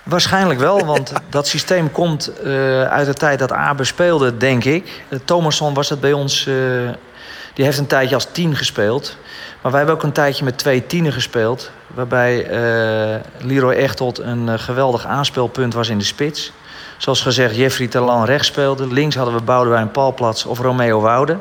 Waarschijnlijk 0.04 0.60
wel, 0.60 0.86
want 0.86 1.14
dat 1.30 1.48
systeem 1.48 1.92
komt 1.92 2.32
uh, 2.46 2.84
uit 2.84 3.06
de 3.06 3.14
tijd 3.14 3.40
dat 3.40 3.52
Abe 3.52 3.84
speelde, 3.84 4.38
denk 4.38 4.64
ik. 4.64 5.04
Uh, 5.10 5.20
Thomasson 5.26 5.74
was 5.74 5.90
het 5.90 6.00
bij 6.00 6.14
ons 6.14 6.50
Die 7.54 7.66
heeft 7.66 7.78
een 7.78 7.88
tijdje 7.88 8.16
als 8.16 8.28
tien 8.32 8.56
gespeeld. 8.56 9.18
Maar 9.62 9.72
wij 9.72 9.80
hebben 9.80 9.96
ook 9.96 10.04
een 10.04 10.12
tijdje 10.12 10.44
met 10.44 10.58
twee 10.58 10.86
tienen 10.86 11.14
gespeeld. 11.14 11.72
Waarbij 11.88 12.50
uh, 12.50 13.20
Leroy 13.38 13.74
Echtold 13.74 14.20
een 14.20 14.48
uh, 14.48 14.54
geweldig 14.58 15.06
aanspeelpunt 15.06 15.74
was 15.74 15.90
in 15.90 15.98
de 15.98 16.04
spits. 16.04 16.52
Zoals 16.98 17.22
gezegd, 17.22 17.56
Jeffrey 17.56 17.88
Talan 17.88 18.26
rechts 18.26 18.48
speelde. 18.48 18.88
Links 18.88 19.16
hadden 19.16 19.36
we 19.36 19.42
Boudewijn 19.42 19.92
Palplats 19.92 20.46
of 20.46 20.60
Romeo 20.60 21.00
Woude. 21.00 21.38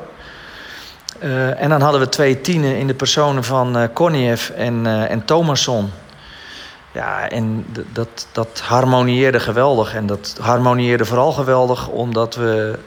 Uh, 1.22 1.61
en 1.61 1.68
dan 1.68 1.81
hadden 1.81 2.01
we 2.01 2.09
twee 2.09 2.40
tienen 2.40 2.77
in 2.77 2.87
de 2.87 2.94
personen 2.94 3.44
van 3.44 3.77
uh, 3.77 3.85
Korniev 3.92 4.51
en, 4.51 4.85
uh, 4.85 5.11
en 5.11 5.25
Thomasson. 5.25 5.90
Ja, 6.92 7.29
en 7.29 7.66
dat, 7.92 8.27
dat 8.33 8.61
harmonieerde 8.64 9.40
geweldig. 9.40 9.94
En 9.94 10.07
dat 10.07 10.37
harmonieerde 10.40 11.05
vooral 11.05 11.33
geweldig 11.33 11.88
omdat 11.88 12.35
we... 12.35 12.79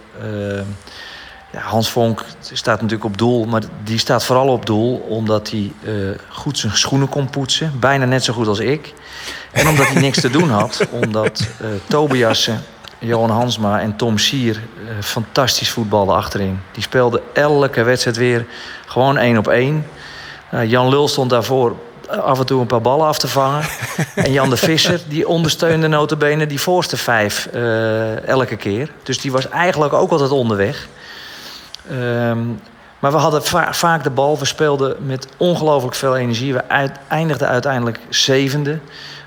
Ja, 1.55 1.61
Hans 1.61 1.89
Vonk 1.89 2.23
staat 2.39 2.81
natuurlijk 2.81 3.03
op 3.03 3.17
doel, 3.17 3.45
maar 3.45 3.61
die 3.83 3.99
staat 3.99 4.25
vooral 4.25 4.47
op 4.47 4.65
doel 4.65 4.95
omdat 4.95 5.49
hij 5.49 5.71
goed 6.29 6.57
zijn 6.57 6.77
schoenen 6.77 7.09
kon 7.09 7.29
poetsen. 7.29 7.79
Bijna 7.79 8.05
net 8.05 8.23
zo 8.23 8.33
goed 8.33 8.47
als 8.47 8.59
ik. 8.59 8.93
En 9.51 9.67
omdat 9.67 9.87
hij 9.87 10.01
niks 10.01 10.21
te 10.21 10.29
doen 10.29 10.49
had. 10.49 10.87
Omdat 11.03 11.47
Tobiassen 11.87 12.63
Johan 13.05 13.29
Hansma 13.29 13.81
en 13.81 13.95
Tom 13.95 14.17
Sier 14.17 14.55
uh, 14.55 14.89
fantastisch 15.01 15.69
voetbalden 15.69 16.15
achterin. 16.15 16.59
Die 16.71 16.83
speelden 16.83 17.21
elke 17.33 17.83
wedstrijd 17.83 18.17
weer 18.17 18.45
gewoon 18.85 19.17
één 19.17 19.37
op 19.37 19.47
één. 19.47 19.85
Uh, 20.53 20.69
Jan 20.69 20.89
Lul 20.89 21.07
stond 21.07 21.29
daarvoor 21.29 21.75
af 22.07 22.39
en 22.39 22.45
toe 22.45 22.61
een 22.61 22.67
paar 22.67 22.81
ballen 22.81 23.07
af 23.07 23.17
te 23.17 23.27
vangen. 23.27 23.63
en 24.15 24.31
Jan 24.31 24.49
de 24.49 24.57
Visser 24.57 25.01
die 25.07 25.27
ondersteunde 25.27 25.87
notabene 25.87 26.47
die 26.47 26.59
voorste 26.59 26.97
vijf 26.97 27.47
uh, 27.53 28.27
elke 28.27 28.55
keer. 28.55 28.91
Dus 29.03 29.19
die 29.19 29.31
was 29.31 29.49
eigenlijk 29.49 29.93
ook 29.93 30.11
altijd 30.11 30.31
onderweg. 30.31 30.87
Um, 31.91 32.59
maar 32.99 33.11
we 33.11 33.17
hadden 33.17 33.43
va 33.43 33.73
vaak 33.73 34.03
de 34.03 34.09
bal. 34.09 34.39
We 34.39 34.45
speelden 34.45 34.95
met 35.05 35.27
ongelooflijk 35.37 35.95
veel 35.95 36.17
energie. 36.17 36.53
We 36.53 36.63
eindigden 37.07 37.47
uiteindelijk 37.47 37.99
zevende. 38.09 38.79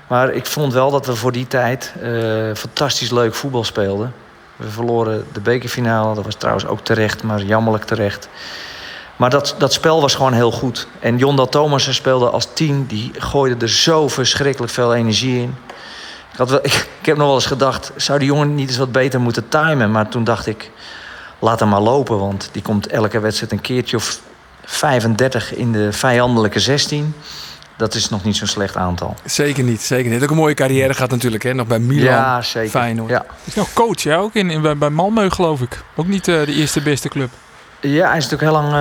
Maar 0.07 0.33
ik 0.33 0.45
vond 0.45 0.73
wel 0.73 0.91
dat 0.91 1.05
we 1.05 1.15
voor 1.15 1.31
die 1.31 1.47
tijd 1.47 1.93
uh, 2.01 2.55
fantastisch 2.55 3.09
leuk 3.09 3.33
voetbal 3.33 3.63
speelden. 3.63 4.13
We 4.55 4.69
verloren 4.69 5.25
de 5.31 5.39
bekerfinale. 5.39 6.15
Dat 6.15 6.25
was 6.25 6.35
trouwens 6.35 6.65
ook 6.65 6.79
terecht, 6.79 7.23
maar 7.23 7.41
jammerlijk 7.41 7.83
terecht. 7.83 8.29
Maar 9.15 9.29
dat, 9.29 9.55
dat 9.57 9.73
spel 9.73 10.01
was 10.01 10.15
gewoon 10.15 10.33
heel 10.33 10.51
goed. 10.51 10.87
En 10.99 11.17
Jondal 11.17 11.49
Thomassen 11.49 11.93
speelde 11.93 12.29
als 12.29 12.47
tien. 12.53 12.85
Die 12.85 13.11
gooide 13.17 13.65
er 13.65 13.69
zo 13.69 14.07
verschrikkelijk 14.07 14.71
veel 14.71 14.95
energie 14.95 15.41
in. 15.41 15.55
Ik, 16.31 16.47
wel, 16.47 16.59
ik, 16.69 16.87
ik 16.99 17.05
heb 17.05 17.17
nog 17.17 17.25
wel 17.25 17.35
eens 17.35 17.45
gedacht... 17.45 17.91
zou 17.95 18.19
die 18.19 18.27
jongen 18.27 18.55
niet 18.55 18.67
eens 18.67 18.77
wat 18.77 18.91
beter 18.91 19.21
moeten 19.21 19.49
timen? 19.49 19.91
Maar 19.91 20.09
toen 20.09 20.23
dacht 20.23 20.47
ik... 20.47 20.71
laat 21.39 21.59
hem 21.59 21.69
maar 21.69 21.81
lopen, 21.81 22.19
want 22.19 22.49
die 22.51 22.61
komt 22.61 22.87
elke 22.87 23.19
wedstrijd 23.19 23.51
een 23.51 23.61
keertje 23.61 23.97
of 23.97 24.19
35 24.63 25.55
in 25.55 25.71
de 25.71 25.91
vijandelijke 25.91 26.59
16 26.59 27.13
dat 27.79 27.93
is 27.93 28.09
nog 28.09 28.23
niet 28.23 28.37
zo'n 28.37 28.47
slecht 28.47 28.75
aantal. 28.75 29.15
Zeker 29.25 29.63
niet, 29.63 29.81
zeker 29.81 30.11
niet. 30.11 30.23
Ook 30.23 30.29
een 30.29 30.35
mooie 30.35 30.53
carrière 30.53 30.93
gaat 30.93 31.09
natuurlijk, 31.09 31.43
hè? 31.43 31.53
Nog 31.53 31.67
bij 31.67 31.79
Milan, 31.79 32.03
ja, 32.03 32.41
zeker. 32.41 32.69
Feyenoord. 32.69 33.09
Ja. 33.09 33.25
Is 33.43 33.55
nog 33.55 33.73
coach, 33.73 34.01
ja? 34.01 34.15
Ook 34.17 34.33
in, 34.33 34.49
in, 34.49 34.61
bij 34.61 34.89
Malmö, 34.89 35.27
geloof 35.27 35.61
ik. 35.61 35.83
Ook 35.95 36.07
niet 36.07 36.27
uh, 36.27 36.45
de 36.45 36.53
eerste 36.53 36.81
beste 36.81 37.09
club. 37.09 37.29
Ja, 37.79 38.07
hij 38.07 38.17
is 38.17 38.27
natuurlijk 38.29 38.51
heel 38.51 38.61
lang 38.61 38.73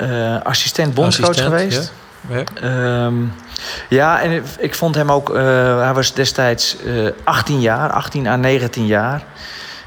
uh, 0.00 0.34
uh, 0.34 0.42
assistent 0.42 0.94
bondscoach 0.94 1.42
geweest. 1.42 1.92
Ja. 2.28 2.44
Ja. 2.60 3.04
Um, 3.04 3.32
ja, 3.88 4.20
en 4.20 4.44
ik 4.58 4.74
vond 4.74 4.94
hem 4.94 5.10
ook... 5.10 5.28
hij 5.34 5.92
was 5.94 6.14
destijds 6.14 6.76
18 7.24 7.60
jaar, 7.60 7.90
18 7.90 8.26
à 8.26 8.36
19 8.36 8.86
jaar. 8.86 9.24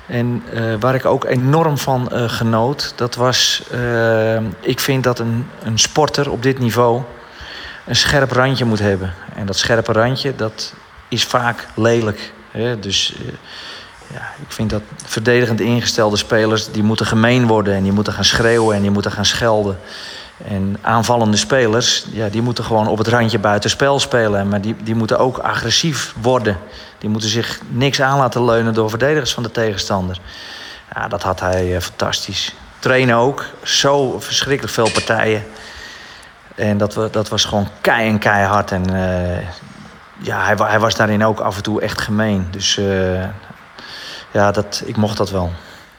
En 0.08 0.44
waar 0.80 0.96
ik 0.96 1.06
ook 1.06 1.26
enorm 1.26 1.78
van 1.78 2.10
genoot, 2.12 2.94
dat 2.96 3.16
was... 3.16 3.64
ik 4.60 4.80
vind 4.80 5.04
dat 5.04 5.20
een, 5.20 5.48
een 5.64 5.80
sporter 5.80 6.32
op 6.32 6.44
dit 6.44 6.60
niveau 6.60 7.02
een 7.86 7.96
scherp 7.96 8.32
randje 8.32 8.66
moet 8.66 8.80
hebben. 8.80 9.14
En 9.36 9.46
dat 9.46 9.58
scherpe 9.58 9.92
randje, 9.92 10.36
dat 10.36 10.74
is 11.08 11.24
vaak 11.24 11.68
lelijk. 11.74 12.34
Hè? 12.52 12.80
Dus 12.80 13.14
ja, 14.14 14.32
ik 14.42 14.52
vind 14.52 14.70
dat 14.70 14.82
verdedigend 15.06 15.60
ingestelde 15.60 16.18
spelers... 16.18 16.72
die 16.72 16.84
moeten 16.84 17.06
gemeen 17.06 17.48
worden 17.48 17.74
en 17.74 17.84
die 17.84 17.92
moeten 17.92 18.14
gaan 18.14 18.26
schreeuwen 18.26 18.76
en 18.76 18.82
die 18.82 18.92
moeten 18.92 19.12
gaan 19.12 19.26
schelden. 19.26 19.80
En 20.48 20.78
aanvallende 20.82 21.38
spelers, 21.38 22.06
ja, 22.12 22.30
die 22.30 22.42
moeten 22.42 22.64
gewoon 22.64 22.88
op 22.88 22.98
het 22.98 23.08
randje 23.08 23.40
buitenspel 23.40 24.00
spelen. 24.00 24.48
Maar 24.48 24.62
die, 24.62 24.76
die 24.84 24.96
moeten 24.96 25.20
ook 25.20 25.38
agressief 25.38 26.14
worden. 26.22 26.58
Die 27.06 27.14
moeten 27.14 27.32
zich 27.32 27.60
niks 27.68 28.02
aan 28.02 28.18
laten 28.18 28.46
leunen 28.46 28.74
door 28.74 28.90
verdedigers 28.90 29.34
van 29.34 29.44
de 29.44 29.52
tegenstander. 29.52 30.18
Ja, 30.94 31.08
dat 31.08 31.24
had 31.24 31.40
hij 31.40 31.76
uh, 31.76 31.80
fantastisch. 31.80 32.56
Trainen 32.80 33.16
ook. 33.16 33.46
Zo 33.64 34.20
verschrikkelijk 34.20 34.74
veel 34.74 34.92
partijen. 34.92 35.44
En 36.56 36.78
dat, 36.78 36.94
dat 37.12 37.30
was 37.30 37.46
gewoon 37.46 37.68
kei 37.82 38.10
en 38.10 38.20
keihard. 38.20 38.72
En 38.72 38.94
uh, 38.94 39.38
ja, 40.18 40.46
hij, 40.46 40.56
hij, 40.58 40.80
was 40.80 40.96
daarin 40.96 41.26
ook 41.26 41.40
af 41.40 41.56
en 41.56 41.64
toe 41.64 41.82
echt 41.82 42.02
gemeen. 42.02 42.48
Dus 42.52 42.78
uh, 42.78 43.24
ja, 44.32 44.52
dat, 44.52 44.84
ik 44.86 44.96
mocht 44.96 45.18
dat 45.18 45.30
wel. 45.32 45.52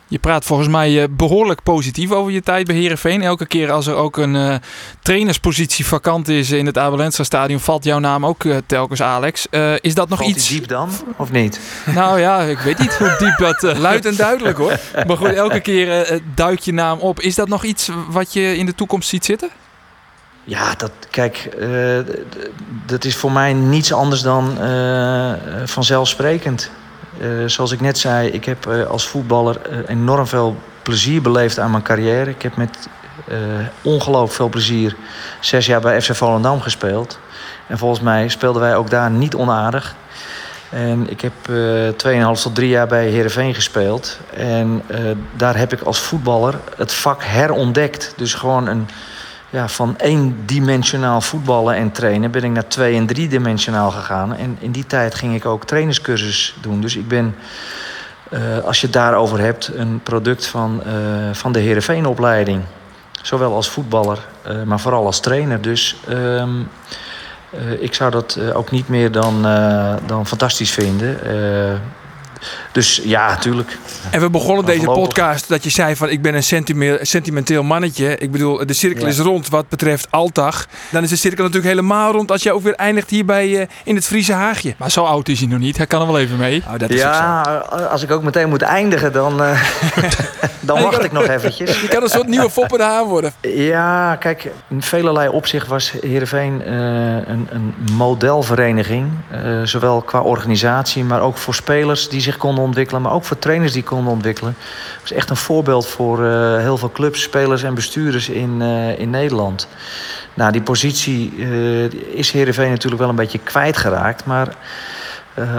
Je 0.09 0.19
praat 0.19 0.45
volgens 0.45 0.69
mij 0.69 1.11
behoorlijk 1.11 1.63
positief 1.63 2.11
over 2.11 2.33
je 2.33 2.43
tijd 2.43 2.67
bij 2.67 2.77
Herenveen. 2.77 3.23
Elke 3.23 3.47
keer 3.47 3.71
als 3.71 3.87
er 3.87 3.95
ook 3.95 4.17
een 4.17 4.35
uh, 4.35 4.55
trainerspositie 5.03 5.87
vakant 5.87 6.29
is 6.29 6.51
in 6.51 6.67
het 6.67 6.79
Abelensra 6.79 7.25
stadion, 7.25 7.61
valt 7.61 7.85
jouw 7.85 7.99
naam 7.99 8.27
ook 8.27 8.45
uh, 8.45 8.57
telkens 8.67 9.03
Alex. 9.03 9.47
Uh, 9.51 9.73
is 9.81 9.95
dat 9.95 10.09
nog 10.09 10.19
valt 10.19 10.31
iets? 10.31 10.49
diep 10.49 10.69
dan, 10.69 10.91
of 11.17 11.33
niet? 11.33 11.61
Nou 11.95 12.21
ja, 12.21 12.41
ik 12.41 12.59
weet 12.59 12.79
niet 12.79 12.95
hoe 12.95 13.17
diep 13.19 13.39
dat. 13.39 13.79
Luid 13.79 14.05
en 14.05 14.17
duidelijk 14.17 14.59
hoor. 14.59 14.79
maar 15.07 15.17
goed, 15.17 15.33
elke 15.33 15.61
keer 15.61 16.21
duikt 16.35 16.65
je 16.65 16.73
naam 16.73 16.99
op. 16.99 17.21
Is 17.21 17.35
dat 17.35 17.49
nog 17.49 17.65
iets 17.65 17.91
wat 18.09 18.33
je 18.33 18.57
in 18.57 18.67
de 18.67 18.75
toekomst 18.75 19.09
ziet 19.09 19.25
zitten? 19.25 19.51
Ja, 20.45 20.75
dat, 20.75 20.93
kijk, 21.11 21.49
uh, 21.59 21.99
dat 22.87 23.05
is 23.05 23.17
voor 23.17 23.33
mij 23.33 23.53
niets 23.53 23.93
anders 23.93 24.23
dan 24.23 24.57
uh, 24.61 25.33
vanzelfsprekend. 25.65 26.71
Uh, 27.21 27.29
zoals 27.47 27.73
ik 27.73 27.81
net 27.81 27.99
zei, 27.99 28.29
ik 28.29 28.45
heb 28.45 28.67
als 28.89 29.09
voetballer 29.09 29.61
enorm 29.87 30.27
veel 30.27 30.57
plezier 30.83 31.23
beleefd 31.23 31.59
aan 31.59 31.71
mijn 31.71 31.83
carrière. 31.83 32.31
Ik 32.31 32.43
heb 32.43 32.57
met 32.57 32.89
ongelooflijk 33.83 34.33
veel 34.33 34.49
plezier 34.49 34.97
zes 35.41 35.67
jaar 35.67 35.81
bij 35.81 36.03
FC 36.03 36.15
Volendam 36.15 36.61
gespeeld. 36.61 37.19
En 37.67 37.79
volgens 37.79 38.01
mij 38.01 38.29
speelden 38.29 38.63
wij 38.63 38.77
ook 38.77 38.91
daar 38.91 39.11
niet 39.11 39.35
onaardig. 39.35 39.95
En 40.71 41.11
ik 41.11 41.21
heb 41.21 41.33
uh, 41.51 42.35
2,5 42.37 42.43
tot 42.43 42.55
3 42.55 42.69
jaar 42.69 42.87
bij 42.87 43.07
Heerenveen 43.07 43.55
gespeeld. 43.55 44.19
En 44.35 44.83
daar 45.37 45.57
heb 45.57 45.73
ik 45.73 45.81
als 45.81 45.99
voetballer 45.99 46.55
het 46.77 46.95
vak 46.95 47.23
herontdekt. 47.25 48.13
Dus 48.17 48.35
gewoon 48.35 48.67
een 48.67 48.89
ja, 49.51 49.69
van 49.69 49.95
eendimensionaal 49.99 51.21
voetballen 51.21 51.75
en 51.75 51.93
trainen 51.93 52.31
ben 52.31 52.45
ik 52.45 52.51
naar 52.51 52.69
twee- 52.69 52.97
en 52.97 53.07
driedimensionaal 53.07 53.91
gegaan. 53.91 54.35
En 54.35 54.57
in 54.61 54.71
die 54.71 54.87
tijd 54.87 55.15
ging 55.15 55.35
ik 55.35 55.47
ook 55.47 55.65
trainerscursus 55.65 56.57
doen. 56.61 56.81
Dus 56.81 56.97
ik 56.97 57.09
ben, 57.09 57.35
uh, 58.31 58.59
als 58.65 58.81
je 58.81 58.87
het 58.87 58.95
daarover 58.95 59.41
hebt, 59.41 59.71
een 59.75 60.01
product 60.03 60.47
van, 60.47 60.83
uh, 60.87 60.93
van 61.33 61.53
de 61.53 61.59
Heerenveen-opleiding. 61.59 62.63
Zowel 63.23 63.55
als 63.55 63.69
voetballer, 63.69 64.27
uh, 64.49 64.63
maar 64.63 64.81
vooral 64.81 65.07
als 65.07 65.21
trainer. 65.21 65.61
Dus 65.61 65.97
um, 66.09 66.69
ik 67.79 67.95
zou 67.95 68.11
dat 68.11 68.39
ook 68.53 68.71
niet 68.71 68.89
meer 68.89 69.13
dan, 69.13 69.43
dan 70.07 70.27
fantastisch 70.27 70.71
vinden. 70.71 71.19
Dus 72.73 73.01
ja, 73.05 73.29
natuurlijk. 73.29 73.79
En 74.11 74.21
we 74.21 74.31
begonnen 74.31 74.65
deze 74.65 74.85
podcast 74.85 75.49
dat 75.49 75.65
je 75.65 75.71
zei 75.71 75.97
van 75.97 76.09
ik 76.09 76.23
ben 76.23 76.35
een 76.35 76.43
sentimenteel 77.07 77.63
mannetje. 77.63 78.17
Ik 78.17 78.31
bedoel, 78.31 78.67
de 78.67 78.73
cirkel 78.73 79.03
ja. 79.03 79.09
is 79.09 79.19
rond 79.19 79.49
wat 79.49 79.69
betreft 79.69 80.07
Altag. 80.11 80.67
Dan 80.91 81.03
is 81.03 81.09
de 81.09 81.17
cirkel 81.17 81.45
natuurlijk 81.45 81.73
helemaal 81.73 82.13
rond 82.13 82.31
als 82.31 82.43
je 82.43 82.53
ook 82.53 82.63
weer 82.63 82.75
eindigt 82.75 83.11
hier 83.11 83.25
bij, 83.25 83.49
uh, 83.49 83.67
in 83.85 83.95
het 83.95 84.05
Friese 84.05 84.33
Haagje. 84.33 84.75
Maar 84.79 84.91
zo 84.91 85.05
oud 85.05 85.29
is 85.29 85.39
hij 85.41 85.49
nog 85.49 85.59
niet. 85.59 85.77
Hij 85.77 85.87
kan 85.87 86.01
er 86.01 86.07
wel 86.07 86.19
even 86.19 86.37
mee. 86.37 86.63
Oh, 86.67 86.79
dat 86.79 86.91
is 86.91 87.01
ja, 87.01 87.43
als 87.91 88.03
ik 88.03 88.11
ook 88.11 88.23
meteen 88.23 88.49
moet 88.49 88.63
eindigen, 88.63 89.13
dan, 89.13 89.43
uh, 89.43 89.63
dan 90.61 90.83
wacht 90.83 91.05
ik 91.05 91.13
nog 91.13 91.27
eventjes. 91.27 91.81
Je 91.81 91.89
kan 91.89 92.03
een 92.03 92.09
soort 92.09 92.27
nieuwe 92.29 92.51
Foppe 92.51 92.77
de 92.77 92.83
Haan 92.83 93.07
worden. 93.07 93.33
Ja, 93.41 94.17
kijk, 94.17 94.51
in 94.69 94.83
velelei 94.83 95.29
opzicht 95.29 95.67
was 95.67 95.93
Heerenveen 96.01 96.63
uh, 96.67 96.73
een, 97.27 97.49
een 97.51 97.75
modelvereniging. 97.93 99.11
zowel 99.65 100.03
qua 100.03 100.21
organisatie, 100.21 101.05
maar 101.05 101.21
ook 101.21 101.37
voor 101.37 101.55
spelers 101.55 102.09
die 102.09 102.21
zich 102.21 102.36
konden 102.37 102.65
ontwikkelen, 102.65 103.03
maar 103.03 103.13
ook 103.13 103.25
voor 103.25 103.39
trainers 103.39 103.73
die 103.73 103.83
konden 103.83 104.13
ontwikkelen. 104.13 104.57
Het 104.93 105.01
was 105.03 105.13
echt 105.13 105.31
een 105.31 105.37
voorbeeld 105.37 105.87
voor 105.87 106.25
uh, 106.25 106.57
heel 106.57 106.79
veel 106.79 106.91
clubs, 106.91 107.23
spelers 107.23 107.63
en 107.63 107.75
bestuurders 107.75 108.29
in, 108.29 108.61
uh, 108.61 108.99
in 108.99 109.11
Nederland. 109.11 109.69
Nou, 110.35 110.53
die 110.53 110.63
positie 110.63 111.33
uh, 111.37 111.85
is 111.93 112.31
Heerenveen 112.31 112.71
natuurlijk 112.71 113.01
wel 113.01 113.11
een 113.11 113.17
beetje 113.17 113.39
kwijtgeraakt. 113.39 114.25
Maar 114.25 114.49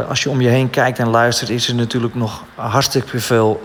als 0.10 0.24
je 0.24 0.30
om 0.30 0.42
je 0.42 0.48
heen 0.48 0.70
kijkt 0.70 1.00
en 1.00 1.10
luistert... 1.10 1.50
is 1.50 1.68
er 1.68 1.76
natuurlijk 1.76 2.16
nog 2.16 2.44
hartstikke 2.56 3.20
veel 3.20 3.62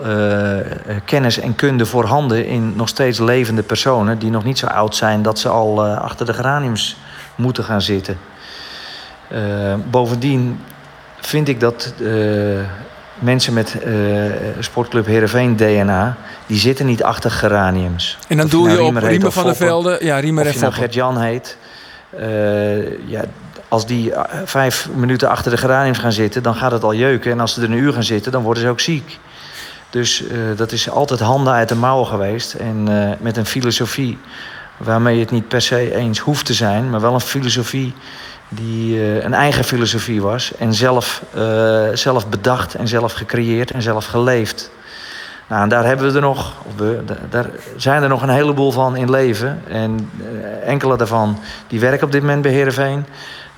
kennis 1.04 1.38
en 1.38 1.54
kunde 1.54 1.86
voorhanden... 1.86 2.46
in 2.46 2.72
nog 2.76 2.88
steeds 2.88 3.18
levende 3.18 3.62
personen 3.62 4.18
die 4.18 4.30
nog 4.30 4.44
niet 4.44 4.58
zo 4.58 4.66
oud 4.66 4.96
zijn... 4.96 5.22
dat 5.22 5.38
ze 5.38 5.48
al 5.48 5.84
achter 5.84 6.26
de 6.26 6.34
geraniums 6.34 6.96
moeten 7.34 7.64
gaan 7.64 7.82
zitten. 7.82 8.18
bovendien 9.90 10.60
vind 11.20 11.48
ik 11.48 11.60
dat 11.60 11.94
mensen 13.18 13.52
met 13.52 13.76
uh, 13.86 14.32
Sportclub 14.58 15.06
Heerenveen 15.06 15.56
DNA... 15.56 16.16
die 16.46 16.58
zitten 16.58 16.86
niet 16.86 17.02
achter 17.02 17.30
geraniums. 17.30 18.18
En 18.28 18.36
dan 18.36 18.48
doe 18.48 18.66
nou 18.66 18.78
je 18.78 18.84
op 18.84 18.96
Riemer 18.96 19.32
van 19.32 19.44
der 19.44 19.56
Velde. 19.56 19.98
Ja, 20.00 20.18
Riemer 20.18 20.46
en 20.46 20.60
nou. 20.60 20.72
Gert-Jan 20.72 21.20
heet. 21.20 21.56
eh, 22.18 23.08
ja, 23.08 23.24
als 23.68 23.86
die 23.86 24.12
eh, 24.12 24.40
vijf 24.44 24.88
minuten 24.94 25.28
achter 25.28 25.50
de 25.50 25.56
geraniums 25.56 25.98
gaan 25.98 26.12
zitten... 26.12 26.42
dan 26.42 26.54
gaat 26.54 26.72
het 26.72 26.82
al 26.84 26.94
jeuken. 26.94 27.30
En 27.30 27.40
als 27.40 27.54
ze 27.54 27.62
er 27.62 27.70
een 27.70 27.76
uur 27.76 27.92
gaan 27.92 28.02
zitten, 28.02 28.32
dan 28.32 28.42
worden 28.42 28.62
ze 28.62 28.68
ook 28.68 28.80
ziek. 28.80 29.18
Dus 29.92 30.26
eh, 30.26 30.38
dat 30.56 30.72
is 30.72 30.90
altijd 30.90 31.20
handen 31.20 31.52
uit 31.52 31.68
de 31.68 31.74
mouwen 31.74 32.06
geweest. 32.06 32.54
En 32.54 32.88
eh, 32.88 33.10
met 33.20 33.36
een 33.36 33.46
filosofie 33.46 34.18
waarmee 34.76 35.14
je 35.14 35.20
het 35.20 35.30
niet 35.30 35.48
per 35.48 35.62
se 35.62 35.94
eens 35.94 36.18
hoeft 36.18 36.46
te 36.46 36.54
zijn... 36.54 36.90
maar 36.90 37.00
wel 37.00 37.14
een 37.14 37.20
filosofie 37.20 37.94
die 38.54 38.96
eh, 39.00 39.24
een 39.24 39.34
eigen 39.34 39.64
filosofie 39.64 40.22
was... 40.22 40.52
en 40.58 40.74
zelf, 40.74 41.22
eh, 41.34 41.88
zelf 41.94 42.26
bedacht 42.28 42.74
en 42.74 42.88
zelf 42.88 43.12
gecreëerd 43.12 43.70
en 43.70 43.82
zelf 43.82 44.04
geleefd. 44.04 44.70
Nou, 45.48 45.62
en 45.62 45.68
daar 45.68 45.84
hebben 45.84 46.08
we 46.08 46.14
er 46.14 46.20
nog, 46.20 46.52
of 46.66 46.72
we, 46.76 47.00
da- 47.06 47.16
daar 47.30 47.46
zijn 47.76 48.02
er 48.02 48.08
nog 48.08 48.22
een 48.22 48.28
heleboel 48.28 48.70
van 48.72 48.96
in 48.96 49.10
leven. 49.10 49.62
En 49.68 50.10
eh, 50.20 50.68
enkele 50.68 50.96
daarvan 50.96 51.38
die 51.68 51.80
werken 51.80 52.06
op 52.06 52.12
dit 52.12 52.20
moment 52.20 52.42
bij 52.42 52.52
Heerenveen. 52.52 53.04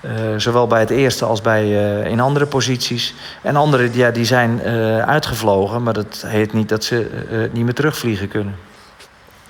Eh, 0.01 0.11
zowel 0.37 0.67
bij 0.67 0.81
het 0.81 0.91
eerste 0.91 1.25
als 1.25 1.41
bij, 1.41 1.63
eh, 1.63 2.11
in 2.11 2.21
andere 2.21 2.47
posities. 2.47 3.15
En 3.43 3.57
anderen 3.57 3.91
ja, 3.95 4.11
die 4.11 4.25
zijn 4.25 4.63
eh, 4.63 4.99
uitgevlogen, 4.99 5.83
maar 5.83 5.93
dat 5.95 6.25
heet 6.27 6.53
niet 6.53 6.69
dat 6.69 6.85
ze 6.85 7.07
eh, 7.31 7.39
niet 7.53 7.65
meer 7.65 7.75
terugvliegen 7.75 8.29
kunnen. 8.29 8.55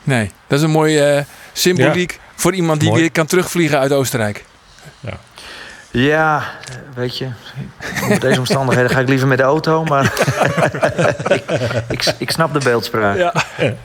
Nee, 0.03 0.31
dat 0.47 0.59
is 0.59 0.65
een 0.65 0.71
mooie 0.71 1.25
symboliek 1.53 2.21
voor 2.35 2.55
iemand 2.55 2.81
die 2.81 2.89
Mooi. 2.89 3.01
weer 3.01 3.11
kan 3.13 3.27
terugvliegen 3.27 3.79
uit 3.79 3.93
Oostenrijk. 3.93 4.45
Ja, 5.01 5.19
weet 6.95 7.19
je, 7.19 7.29
onder 8.03 8.21
deze 8.21 8.39
omstandigheden 8.39 8.91
ga 8.91 9.01
ik 9.01 9.09
liever 9.09 9.29
met 9.29 9.39
de 9.39 9.45
auto, 9.45 9.85
maar 9.85 10.05
ik, 11.29 11.45
ik, 11.89 12.15
ik 12.19 12.31
snap 12.31 12.53
de 12.53 12.59
beeldspraak. 12.59 13.17
Ja, 13.17 13.35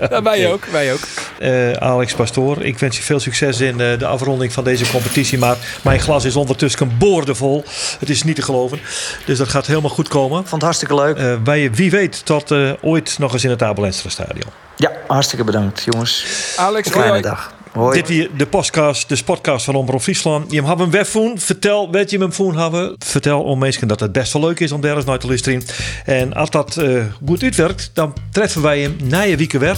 ja 0.10 0.22
wij 0.22 0.52
ook, 0.52 0.66
wij 0.66 0.94
ook. 0.94 1.00
Eh, 1.40 1.72
Alex 1.72 2.14
Pastoor, 2.14 2.64
ik 2.64 2.80
wens 2.80 2.98
je 2.98 3.04
veel 3.04 3.20
succes 3.20 3.60
in 3.60 3.82
eh, 3.82 4.00
de 4.00 4.06
afronding 4.06 4.54
van 4.54 4.64
deze 4.64 4.92
competitie. 4.92 5.38
Maar 5.38 5.56
mijn 5.82 6.00
glas 6.00 6.26
is 6.26 6.36
ondertussen 6.36 6.98
boordevol. 6.98 7.64
Het 8.00 8.10
is 8.10 8.24
niet 8.24 8.36
te 8.36 8.42
geloven. 8.42 8.80
Dus 9.26 9.38
dat 9.38 9.50
gaat 9.50 9.66
helemaal 9.68 9.90
goed 9.90 10.08
komen. 10.08 10.38
Vond 10.38 10.52
het 10.52 10.62
hartstikke 10.62 10.96
leuk. 10.96 11.18
Eh, 11.18 11.34
wij, 11.44 11.72
wie 11.72 11.92
weet, 11.92 12.26
tot 12.26 12.52
eh, 12.52 12.72
ooit 12.82 13.20
nog 13.20 13.34
eens 13.34 13.44
in 13.44 13.50
het 13.50 13.64
Abel 13.64 13.86
Enstra 13.86 14.10
Stadion. 14.10 14.52
Ja, 14.76 14.92
hartstikke 15.08 15.44
bedankt, 15.44 15.84
jongens. 15.84 16.26
Alex, 16.56 16.90
Fijne 16.90 17.08
hoi. 17.08 17.22
dag. 17.22 17.54
Hoi. 17.80 17.94
Dit 17.94 18.08
hier 18.08 18.30
de 18.38 18.48
podcast, 18.48 19.10
de 19.10 19.16
spotcast 19.16 19.66
van 19.66 19.76
Omroep 19.76 20.02
Friesland. 20.02 20.52
Je 20.52 20.64
hebt 20.64 20.80
hem 20.80 20.92
wegvoen. 20.92 21.40
Vertel 21.40 21.92
wat 21.92 22.10
je 22.10 22.18
hem 22.18 22.34
voen 22.34 22.58
hebben. 22.58 22.96
Vertel 22.98 23.44
om 23.44 23.60
mensen 23.60 23.88
dat 23.88 24.00
het 24.00 24.12
best 24.12 24.34
wel 24.34 24.42
leuk 24.42 24.60
is 24.60 24.72
om 24.72 24.82
daar 24.82 24.96
eens 24.96 25.06
naar 25.06 25.20
te 25.20 25.28
luisteren. 25.28 25.64
En 26.06 26.34
als 26.34 26.50
dat 26.50 26.78
eh, 26.78 27.04
goed 27.26 27.44
uitwerkt, 27.44 27.92
dan 27.94 28.14
treffen 28.32 28.62
wij 28.62 28.80
hem 28.80 28.96
na 29.04 29.22
je 29.22 29.38
week 29.38 29.52
weer. 29.52 29.78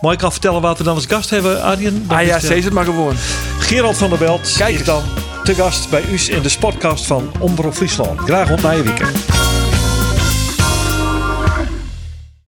Maar 0.00 0.12
ik 0.12 0.18
kan 0.18 0.32
vertellen 0.32 0.60
wat 0.60 0.78
we 0.78 0.84
dan 0.84 0.94
als 0.94 1.06
gast 1.06 1.30
hebben, 1.30 1.62
Arjen. 1.62 2.04
Ah 2.06 2.26
ja, 2.26 2.36
is, 2.36 2.42
eh, 2.42 2.50
steeds 2.50 2.64
het 2.64 2.74
maar 2.74 2.84
gewoon. 2.84 3.14
Gerald 3.58 3.96
van 3.96 4.08
der 4.08 4.18
Belt 4.18 4.54
Kijk 4.56 4.74
is 4.74 4.84
dan 4.84 5.02
te 5.44 5.54
gast 5.54 5.90
bij 5.90 6.02
u 6.02 6.34
in 6.34 6.42
de 6.42 6.54
podcast 6.60 7.06
van 7.06 7.32
Omroep 7.38 7.74
Friesland. 7.74 8.20
Graag 8.20 8.50
op 8.50 8.62
na 8.62 8.70
je 8.70 8.82
weekend. 8.82 9.39